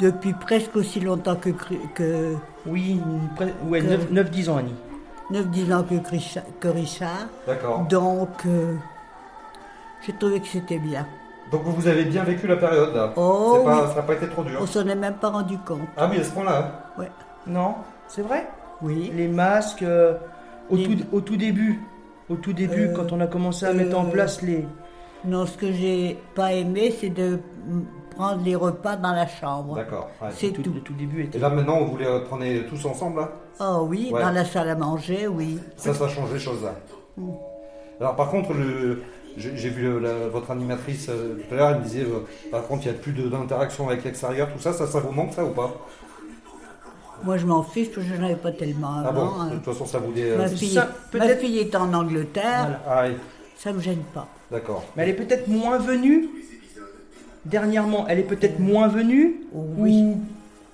Depuis 0.00 0.32
presque 0.32 0.74
aussi 0.76 1.00
longtemps 1.00 1.36
que, 1.36 1.50
que 1.94 2.34
oui, 2.66 3.00
ouais, 3.68 3.80
9-10 3.82 4.50
ans, 4.50 4.56
Annie. 4.56 4.74
9-10 5.32 5.74
ans 5.74 5.84
que 6.60 6.68
Richard. 6.68 7.28
D'accord. 7.46 7.86
Donc, 7.88 8.28
euh, 8.46 8.74
j'ai 10.04 10.12
trouvé 10.14 10.40
que 10.40 10.46
c'était 10.46 10.78
bien. 10.78 11.06
Donc 11.50 11.62
vous 11.64 11.86
avez 11.86 12.04
bien 12.04 12.24
vécu 12.24 12.46
la 12.46 12.56
période 12.56 12.94
là 12.94 13.12
Oh 13.16 13.62
Ça 13.66 13.96
n'a 13.96 14.02
pas 14.02 14.14
été 14.14 14.26
trop 14.28 14.42
dur 14.42 14.58
On 14.60 14.66
s'en 14.66 14.86
est 14.88 14.94
même 14.94 15.14
pas 15.14 15.28
rendu 15.28 15.58
compte. 15.58 15.80
Ah 15.96 16.08
oui, 16.10 16.18
à 16.18 16.24
ce 16.24 16.30
point-là 16.30 16.58
hein. 16.58 16.90
Oui. 16.98 17.06
Non, 17.46 17.74
c'est 18.08 18.22
vrai? 18.22 18.48
Oui. 18.80 19.12
Les 19.14 19.28
masques, 19.28 19.82
euh, 19.82 20.14
au, 20.70 20.76
Tout, 20.78 20.96
au, 21.12 21.20
Tout, 21.20 21.36
début, 21.36 21.80
au 22.30 22.36
tout 22.36 22.52
début, 22.52 22.86
euh, 22.88 22.94
quand 22.94 23.12
on 23.12 23.20
a 23.20 23.26
commencé 23.26 23.66
à 23.66 23.72
mettre 23.72 23.98
en 23.98 24.06
place 24.06 24.42
les... 24.42 24.66
Non, 25.24 25.46
ce 25.46 25.56
que 25.56 25.70
j'ai 25.72 26.18
pas 26.34 26.52
aimé, 26.52 26.94
c'est 26.98 27.10
de 27.10 27.38
prendre 28.14 28.42
les 28.44 28.54
repas 28.56 28.96
dans 28.96 29.12
la 29.12 29.26
chambre. 29.26 29.74
D'accord. 29.76 30.08
ouais. 30.22 30.28
C'est 30.36 30.50
tout, 30.50 30.62
tout. 30.62 30.72
le 30.72 30.80
tout 30.80 30.94
début 30.94 31.24
était. 31.24 31.38
Et 31.38 31.40
là 31.40 31.50
maintenant, 31.50 31.82
vous 31.84 31.96
les 31.96 32.06
prenez 32.28 32.64
tous 32.66 32.84
ensemble 32.86 33.20
là? 33.20 33.32
Oh 33.60 33.86
oui, 33.88 34.10
Ouais. 34.12 34.20
dans 34.22 34.30
la 34.30 34.44
salle 34.44 34.68
à 34.68 34.74
manger, 34.74 35.26
oui. 35.28 35.58
Ça, 35.76 35.94
ça 35.94 36.08
change 36.08 36.32
les 36.32 36.38
choses 36.40 36.62
là. 36.62 36.74
Alors 38.00 38.16
par 38.16 38.28
contre, 38.30 38.52
le, 38.52 39.02
j'ai 39.36 39.68
vu 39.70 40.00
la- 40.00 40.28
votre 40.28 40.50
animatrice 40.50 41.08
euh, 41.08 41.36
tout 41.48 41.54
à 41.54 41.56
l'heure, 41.56 41.70
elle 41.70 41.78
me 41.78 41.84
disait, 41.84 42.02
euh, 42.02 42.24
par 42.50 42.66
contre, 42.66 42.86
il 42.86 42.90
n'y 42.92 42.96
a 42.96 43.00
plus 43.00 43.12
de- 43.12 43.28
d'interaction 43.28 43.88
avec 43.88 44.04
l'extérieur, 44.04 44.48
tout 44.52 44.58
ça, 44.60 44.72
ça, 44.72 44.86
ça 44.86 44.98
vous 45.00 45.12
manque 45.12 45.32
ça 45.34 45.44
ou 45.44 45.50
pas? 45.50 45.72
Moi, 47.22 47.36
je 47.38 47.46
m'en 47.46 47.62
fiche 47.62 47.90
parce 47.94 48.06
que 48.06 48.12
je 48.14 48.18
n'en 48.20 48.26
avais 48.26 48.36
pas 48.36 48.52
tellement 48.52 49.02
Ah 49.06 49.12
bon 49.12 49.20
avant. 49.22 49.40
hein. 49.40 49.46
De 49.50 49.54
toute 49.56 49.64
façon, 49.64 49.86
ça 49.86 49.98
vous 49.98 50.12
dit... 50.12 50.22
euh, 50.24 50.36
Ma, 50.36 50.48
fille, 50.48 50.74
ça, 50.74 50.88
ma 51.12 51.20
peut-être- 51.20 51.40
fille 51.40 51.58
est 51.58 51.74
en 51.76 51.92
Angleterre, 51.94 52.80
Voilà. 52.86 53.04
Ah 53.04 53.04
oui, 53.08 53.16
ça 53.56 53.72
me 53.72 53.80
gêne 53.80 54.02
pas. 54.12 54.26
d'accord. 54.50 54.82
Mais 54.96 55.04
elle 55.04 55.10
est 55.10 55.14
peut-être 55.14 55.46
moins 55.48 55.78
venue. 55.78 56.28
Dernièrement, 57.44 58.06
elle 58.08 58.20
est 58.20 58.24
peut-être 58.24 58.58
moins 58.58 58.88
venue. 58.88 59.42
Oui. 59.52 60.02
Ou... 60.02 60.20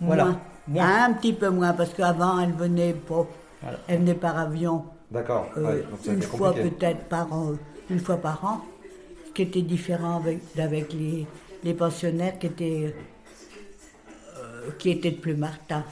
Voilà. 0.00 0.24
Moins. 0.24 0.40
Moins. 0.68 1.04
Un 1.06 1.12
petit 1.14 1.32
peu 1.32 1.48
moins, 1.50 1.72
parce 1.72 1.92
qu'avant, 1.94 2.38
elle 2.40 2.52
venait 2.52 2.92
pas. 2.94 3.26
Voilà. 3.62 3.78
Elle 3.88 3.98
venait 4.00 4.14
par 4.14 4.38
avion 4.38 4.84
D'accord. 5.10 5.48
euh, 5.56 5.78
ouais, 5.78 5.84
une 6.06 6.22
fois 6.22 6.54
peut-être 6.54 7.04
par 7.08 7.32
an, 7.32 7.52
une 7.90 7.98
fois 7.98 8.16
par 8.16 8.44
an, 8.44 8.60
ce 9.26 9.32
qui 9.32 9.42
était 9.42 9.62
différent 9.62 10.16
avec, 10.18 10.38
avec 10.56 10.92
les, 10.92 11.26
les 11.64 11.74
pensionnaires 11.74 12.38
qui 12.38 12.46
étaient, 12.46 12.94
euh, 14.38 14.70
qui 14.78 14.90
étaient 14.90 15.10
de 15.10 15.16
plus 15.16 15.34
Martin. 15.34 15.84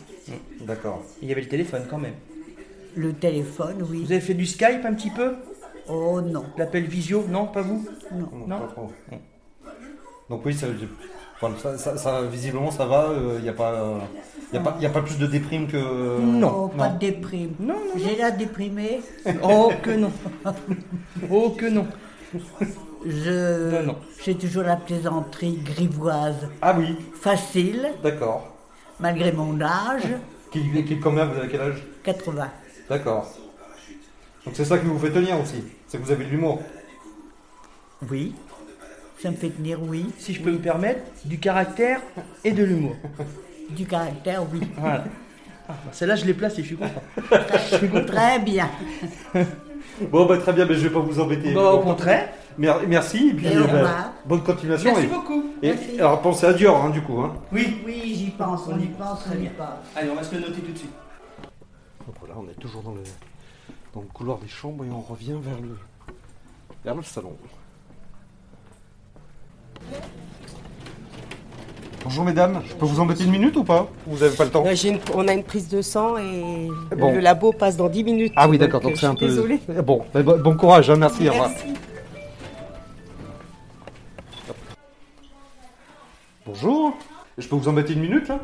D'accord. 0.60 1.02
Il 1.20 1.28
y 1.28 1.32
avait 1.32 1.40
le 1.42 1.48
téléphone 1.48 1.82
quand 1.90 1.98
même. 1.98 2.14
Le 2.96 3.12
téléphone, 3.12 3.84
oui. 3.90 4.04
Vous 4.04 4.12
avez 4.12 4.20
fait 4.20 4.34
du 4.34 4.46
Skype 4.46 4.84
un 4.84 4.94
petit 4.94 5.10
peu? 5.10 5.34
Oh 5.88 6.20
non. 6.20 6.44
L'appel 6.56 6.84
visio 6.84 7.24
Non, 7.28 7.46
pas 7.46 7.62
vous? 7.62 7.86
Non. 8.12 8.28
Non, 8.32 8.46
Non. 8.46 8.58
pas 8.60 8.66
trop. 8.68 8.90
Donc 10.30 10.42
oui, 10.44 10.54
ça, 10.54 10.66
enfin, 11.40 11.54
ça, 11.58 11.78
ça- 11.78 11.96
ça- 11.96 12.22
visiblement 12.22 12.70
ça 12.70 12.86
va, 12.86 13.08
il 13.38 13.42
n'y 13.42 13.48
a, 13.48 13.52
pas, 13.52 13.98
y 14.52 14.56
a, 14.56 14.60
pas, 14.60 14.76
y 14.80 14.86
a 14.86 14.90
pas 14.90 15.02
plus 15.02 15.18
de 15.18 15.26
déprime 15.26 15.66
que... 15.68 15.76
Non. 16.20 16.64
Oh, 16.64 16.68
pas 16.68 16.88
de 16.90 16.98
déprime. 16.98 17.54
Non, 17.60 17.74
non, 17.74 17.92
J'ai 17.96 18.16
l'air 18.16 18.36
déprimée. 18.36 19.00
Oh 19.42 19.72
que 19.82 19.90
non. 19.90 20.12
Oh 21.30 21.50
que 21.50 21.66
non. 21.66 21.86
Je, 23.06 23.70
Non, 23.80 23.82
non. 23.92 23.96
j'ai 24.22 24.34
toujours 24.36 24.64
la 24.64 24.76
plaisanterie 24.76 25.56
grivoise 25.64 26.48
Ah 26.60 26.74
oui, 26.76 26.96
facile, 27.14 27.88
d'accord. 28.02 28.48
malgré 29.00 29.32
mon 29.32 29.58
âge, 29.62 30.08
Qui, 30.50 30.60
qui, 30.84 30.98
combien, 30.98 31.24
vous 31.26 31.38
avez 31.38 31.48
quel 31.48 31.60
âge? 31.60 31.82
80. 32.02 32.48
D'accord. 32.90 33.30
Donc 34.44 34.54
c'est 34.56 34.64
ça 34.64 34.78
qui 34.78 34.86
vous 34.86 34.98
fait 34.98 35.10
tenir 35.12 35.40
aussi, 35.40 35.62
c'est 35.86 35.98
que 35.98 36.02
vous 36.04 36.10
avez 36.10 36.24
de 36.24 36.30
l'humour. 36.30 36.60
Oui. 38.10 38.34
Ça 39.20 39.30
me 39.30 39.36
fait 39.36 39.50
tenir, 39.50 39.82
oui. 39.82 40.06
Si 40.18 40.32
je 40.32 40.40
peux 40.42 40.52
me 40.52 40.58
permettre, 40.58 41.00
du 41.24 41.38
caractère 41.38 42.00
et 42.44 42.52
de 42.52 42.62
l'humour. 42.64 42.94
Du 43.70 43.84
caractère, 43.84 44.42
oui. 44.52 44.60
Voilà. 44.78 45.04
Ah, 45.68 45.74
bah, 45.84 45.90
Celle-là, 45.92 46.16
je 46.16 46.24
l'ai 46.24 46.34
placée, 46.34 46.62
je 46.62 46.68
suis 46.68 46.76
content. 46.76 47.02
Très 48.06 48.38
bien. 48.38 48.70
Bon, 50.10 50.26
bah, 50.26 50.38
très 50.38 50.52
bien, 50.52 50.64
mais 50.66 50.74
je 50.74 50.86
vais 50.86 50.94
pas 50.94 51.00
vous 51.00 51.18
embêter. 51.20 51.52
Bah, 51.52 51.72
au 51.72 51.80
contraire. 51.80 52.28
Mer- 52.56 52.80
Merci, 52.88 53.28
et 53.30 53.34
puis 53.34 53.46
Et 53.46 53.56
au 53.56 53.62
euh, 53.62 53.64
revoir. 53.64 54.12
bonne 54.24 54.42
continuation. 54.42 54.90
Merci 54.92 55.06
et, 55.06 55.08
beaucoup. 55.08 55.44
et- 55.62 55.68
Merci. 55.68 55.98
alors 56.00 56.22
pensez 56.22 56.46
à 56.46 56.52
Dior, 56.52 56.76
hein, 56.84 56.90
du 56.90 57.02
coup. 57.02 57.20
Hein. 57.20 57.34
Oui. 57.52 57.78
Oui, 57.84 58.14
j'y 58.16 58.30
pense, 58.30 58.62
on 58.68 58.78
y 58.78 58.86
pense, 58.86 59.24
on 59.32 59.40
y 59.42 59.48
pense. 59.48 59.66
Allez, 59.96 60.10
on 60.10 60.14
va 60.16 60.22
se 60.22 60.34
le 60.34 60.40
noter 60.40 60.60
tout 60.60 60.72
de 60.72 60.78
suite. 60.78 60.92
Donc 62.06 62.16
voilà, 62.20 62.34
on 62.38 62.48
est 62.48 62.58
toujours 62.60 62.82
dans 62.82 62.94
le, 62.94 63.02
dans 63.94 64.00
le 64.00 64.06
couloir 64.08 64.38
des 64.38 64.48
chambres 64.48 64.84
et 64.84 64.90
on 64.90 65.00
revient 65.00 65.36
vers 65.40 65.60
le, 65.60 65.76
vers 66.84 66.94
le 66.94 67.02
salon. 67.02 67.36
Bonjour 72.04 72.24
mesdames, 72.24 72.62
je 72.66 72.74
peux 72.74 72.86
vous 72.86 73.00
embêter 73.00 73.24
une 73.24 73.32
minute 73.32 73.56
ou 73.56 73.64
pas 73.64 73.88
Vous 74.06 74.22
avez 74.22 74.34
pas 74.34 74.44
le 74.44 74.50
temps 74.50 74.64
Euh, 74.64 74.74
j'ai 74.74 74.90
une- 74.90 75.00
on 75.14 75.26
a 75.28 75.32
une 75.34 75.42
prise 75.42 75.68
de 75.68 75.82
sang 75.82 76.16
et 76.16 76.68
Bon. 76.96 77.12
le 77.12 77.20
labo 77.20 77.52
passe 77.52 77.76
dans 77.76 77.88
10 77.88 78.04
minutes. 78.04 78.32
Ah 78.36 78.48
oui 78.48 78.56
d'accord, 78.56 78.80
euh, 78.80 78.84
donc 78.84 78.94
je 78.94 79.00
c'est 79.00 79.06
un 79.06 79.10
suis 79.10 79.18
peu... 79.18 79.26
Désolée. 79.26 79.60
Bon, 79.84 80.02
bah, 80.14 80.22
bon, 80.22 80.38
bon 80.38 80.56
courage, 80.56 80.88
hein, 80.88 80.96
merci, 80.96 81.28
au 81.28 81.32
revoir. 81.32 81.50
Merci. 81.50 81.66
Bonjour, 86.46 86.96
je 87.36 87.46
peux 87.46 87.56
vous 87.56 87.68
embêter 87.68 87.92
une 87.92 88.00
minute 88.00 88.28
là 88.28 88.38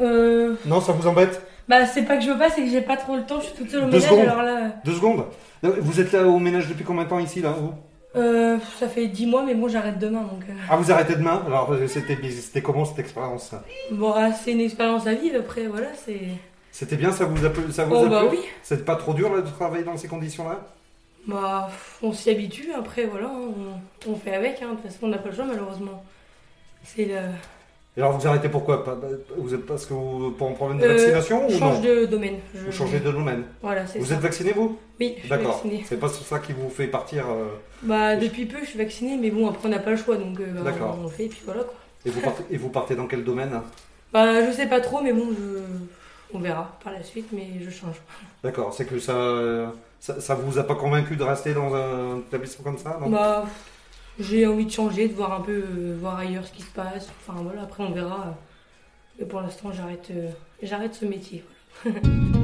Euh, 0.00 0.54
Non, 0.66 0.80
ça 0.80 0.92
vous 0.92 1.06
embête 1.06 1.46
bah 1.66 1.86
c'est 1.86 2.02
pas 2.02 2.18
que 2.18 2.22
je 2.24 2.30
veux 2.30 2.36
pas, 2.36 2.50
c'est 2.50 2.60
que 2.62 2.68
j'ai 2.68 2.82
pas 2.82 2.98
trop 2.98 3.16
le 3.16 3.22
temps, 3.24 3.40
je 3.40 3.46
suis 3.46 3.54
toute 3.54 3.70
seule 3.70 3.84
au 3.84 3.86
Deux 3.86 3.92
ménage, 3.92 4.10
secondes. 4.10 4.28
alors 4.28 4.42
là, 4.42 4.72
Deux 4.84 4.92
secondes 4.92 5.24
Vous 5.62 5.98
êtes 5.98 6.12
là 6.12 6.26
au 6.26 6.38
ménage 6.38 6.68
depuis 6.68 6.84
combien 6.84 7.04
de 7.04 7.08
temps 7.08 7.18
ici 7.20 7.40
là 7.40 7.52
vous 7.52 7.72
euh, 8.16 8.58
ça 8.78 8.88
fait 8.88 9.08
10 9.08 9.26
mois, 9.26 9.42
mais 9.44 9.54
bon, 9.54 9.68
j'arrête 9.68 9.98
demain, 9.98 10.22
donc... 10.22 10.42
euh, 10.48 10.52
Ah 10.68 10.76
vous 10.76 10.90
arrêtez 10.92 11.16
demain? 11.16 11.42
Alors 11.46 11.74
c'était 11.88 12.62
comment 12.62 12.84
cette 12.84 12.98
expérience? 13.00 13.54
Bon, 13.90 14.12
ah, 14.14 14.32
c'est 14.32 14.52
une 14.52 14.60
expérience 14.60 15.06
à 15.06 15.14
vivre, 15.14 15.38
après, 15.40 15.66
voilà, 15.66 15.88
c'est... 15.94 16.20
C'était 16.70 16.96
bien, 16.96 17.12
ça 17.12 17.24
vous 17.26 17.44
a 17.44 17.50
plu 17.50 17.70
ça 17.72 17.84
vous 17.84 17.94
Oh 17.94 18.04
a 18.04 18.08
bah 18.08 18.24
plu? 18.28 18.30
oui, 18.30 18.38
C'était 18.62 18.84
pas 18.84 18.96
trop 18.96 19.14
dur 19.14 19.34
là, 19.34 19.42
de 19.42 19.48
travailler 19.50 19.84
dans 19.84 19.96
ces 19.96 20.08
conditions-là? 20.08 20.60
Bah, 21.26 21.70
on 22.02 22.12
s'y 22.12 22.30
habitue, 22.30 22.72
après, 22.72 23.06
voilà, 23.06 23.28
on, 23.30 23.80
on 24.10 24.16
fait 24.16 24.34
avec, 24.34 24.60
hein, 24.62 24.70
de 24.72 24.76
toute 24.76 24.84
façon, 24.90 24.98
on 25.06 25.08
n'a 25.08 25.18
pas 25.18 25.30
le 25.30 25.34
choix, 25.34 25.44
malheureusement. 25.46 26.04
C'est 26.84 27.06
le... 27.06 27.20
Et 27.96 28.00
alors 28.00 28.18
vous 28.18 28.26
arrêtez 28.26 28.48
pourquoi 28.48 28.84
Vous 29.36 29.54
êtes 29.54 29.66
parce 29.66 29.86
que 29.86 29.94
vous 29.94 30.32
pour 30.32 30.48
un 30.48 30.52
problème 30.52 30.78
de 30.78 30.84
Euh, 30.84 30.88
vaccination 30.88 31.48
je 31.48 31.54
ou 31.54 31.58
change 31.58 31.76
non 31.76 31.80
de 31.80 32.04
domaine. 32.06 32.36
Je- 32.52 32.64
Vous 32.66 32.72
changez 32.72 32.98
de 32.98 33.10
domaine. 33.10 33.44
Voilà, 33.62 33.86
c'est 33.86 34.00
Vous 34.00 34.06
ça. 34.06 34.14
êtes 34.14 34.20
vacciné 34.20 34.52
vous? 34.52 34.76
Oui, 34.98 35.14
je 35.16 35.20
suis 35.20 35.28
D'accord. 35.28 35.62
C'est 35.86 36.00
pas 36.00 36.08
ça 36.08 36.40
qui 36.40 36.52
vous 36.52 36.68
fait 36.70 36.88
partir. 36.88 37.24
euh, 37.30 37.46
Bah, 37.82 38.16
depuis 38.16 38.46
peu, 38.46 38.58
je 38.62 38.66
suis 38.70 38.78
vaccinée, 38.78 39.16
mais 39.16 39.30
bon, 39.30 39.48
après, 39.48 39.66
on 39.66 39.70
n'a 39.70 39.78
pas 39.78 39.90
le 39.92 39.96
choix, 39.96 40.16
donc 40.16 40.40
euh, 40.40 40.44
bah, 40.54 40.70
D'accord. 40.72 40.96
on 40.98 41.04
le 41.04 41.08
fait, 41.08 41.26
et 41.26 41.28
puis 41.28 41.42
voilà, 41.44 41.62
quoi. 41.62 41.74
Et 42.04 42.10
vous 42.10 42.20
partez, 42.20 42.42
et 42.50 42.56
vous 42.56 42.68
partez 42.68 42.96
dans 42.96 43.06
quel 43.06 43.22
domaine? 43.22 43.60
Bah, 44.12 44.44
je 44.44 44.50
sais 44.52 44.66
pas 44.66 44.80
trop, 44.80 45.00
mais 45.00 45.12
bon, 45.12 45.28
je... 45.30 45.60
on 46.36 46.40
verra 46.40 46.76
par 46.82 46.92
la 46.92 47.02
suite, 47.04 47.28
mais 47.32 47.46
je 47.64 47.70
change. 47.70 47.96
D'accord. 48.42 48.74
C'est 48.74 48.86
que 48.86 48.98
ça, 48.98 49.72
ça, 50.00 50.20
ça 50.20 50.34
vous 50.34 50.58
a 50.58 50.64
pas 50.64 50.74
convaincu 50.74 51.14
de 51.16 51.22
rester 51.22 51.54
dans 51.54 51.72
un 51.74 52.18
établissement 52.18 52.64
comme 52.64 52.78
ça 52.78 52.98
non? 53.00 53.08
Bah, 53.08 53.44
j'ai 54.18 54.46
envie 54.46 54.66
de 54.66 54.70
changer, 54.70 55.08
de 55.08 55.14
voir 55.14 55.32
un 55.32 55.40
peu, 55.40 55.64
euh, 55.66 55.96
voir 56.00 56.18
ailleurs 56.18 56.46
ce 56.46 56.52
qui 56.52 56.62
se 56.62 56.70
passe. 56.72 57.08
Enfin 57.26 57.40
voilà, 57.42 57.62
après 57.62 57.82
on 57.82 57.92
verra. 57.92 58.26
euh. 58.28 58.32
Mais 59.18 59.26
pour 59.26 59.40
l'instant, 59.40 59.72
j'arrête, 59.72 60.08
euh, 60.10 60.30
ce 60.94 61.04
métier. 61.04 61.44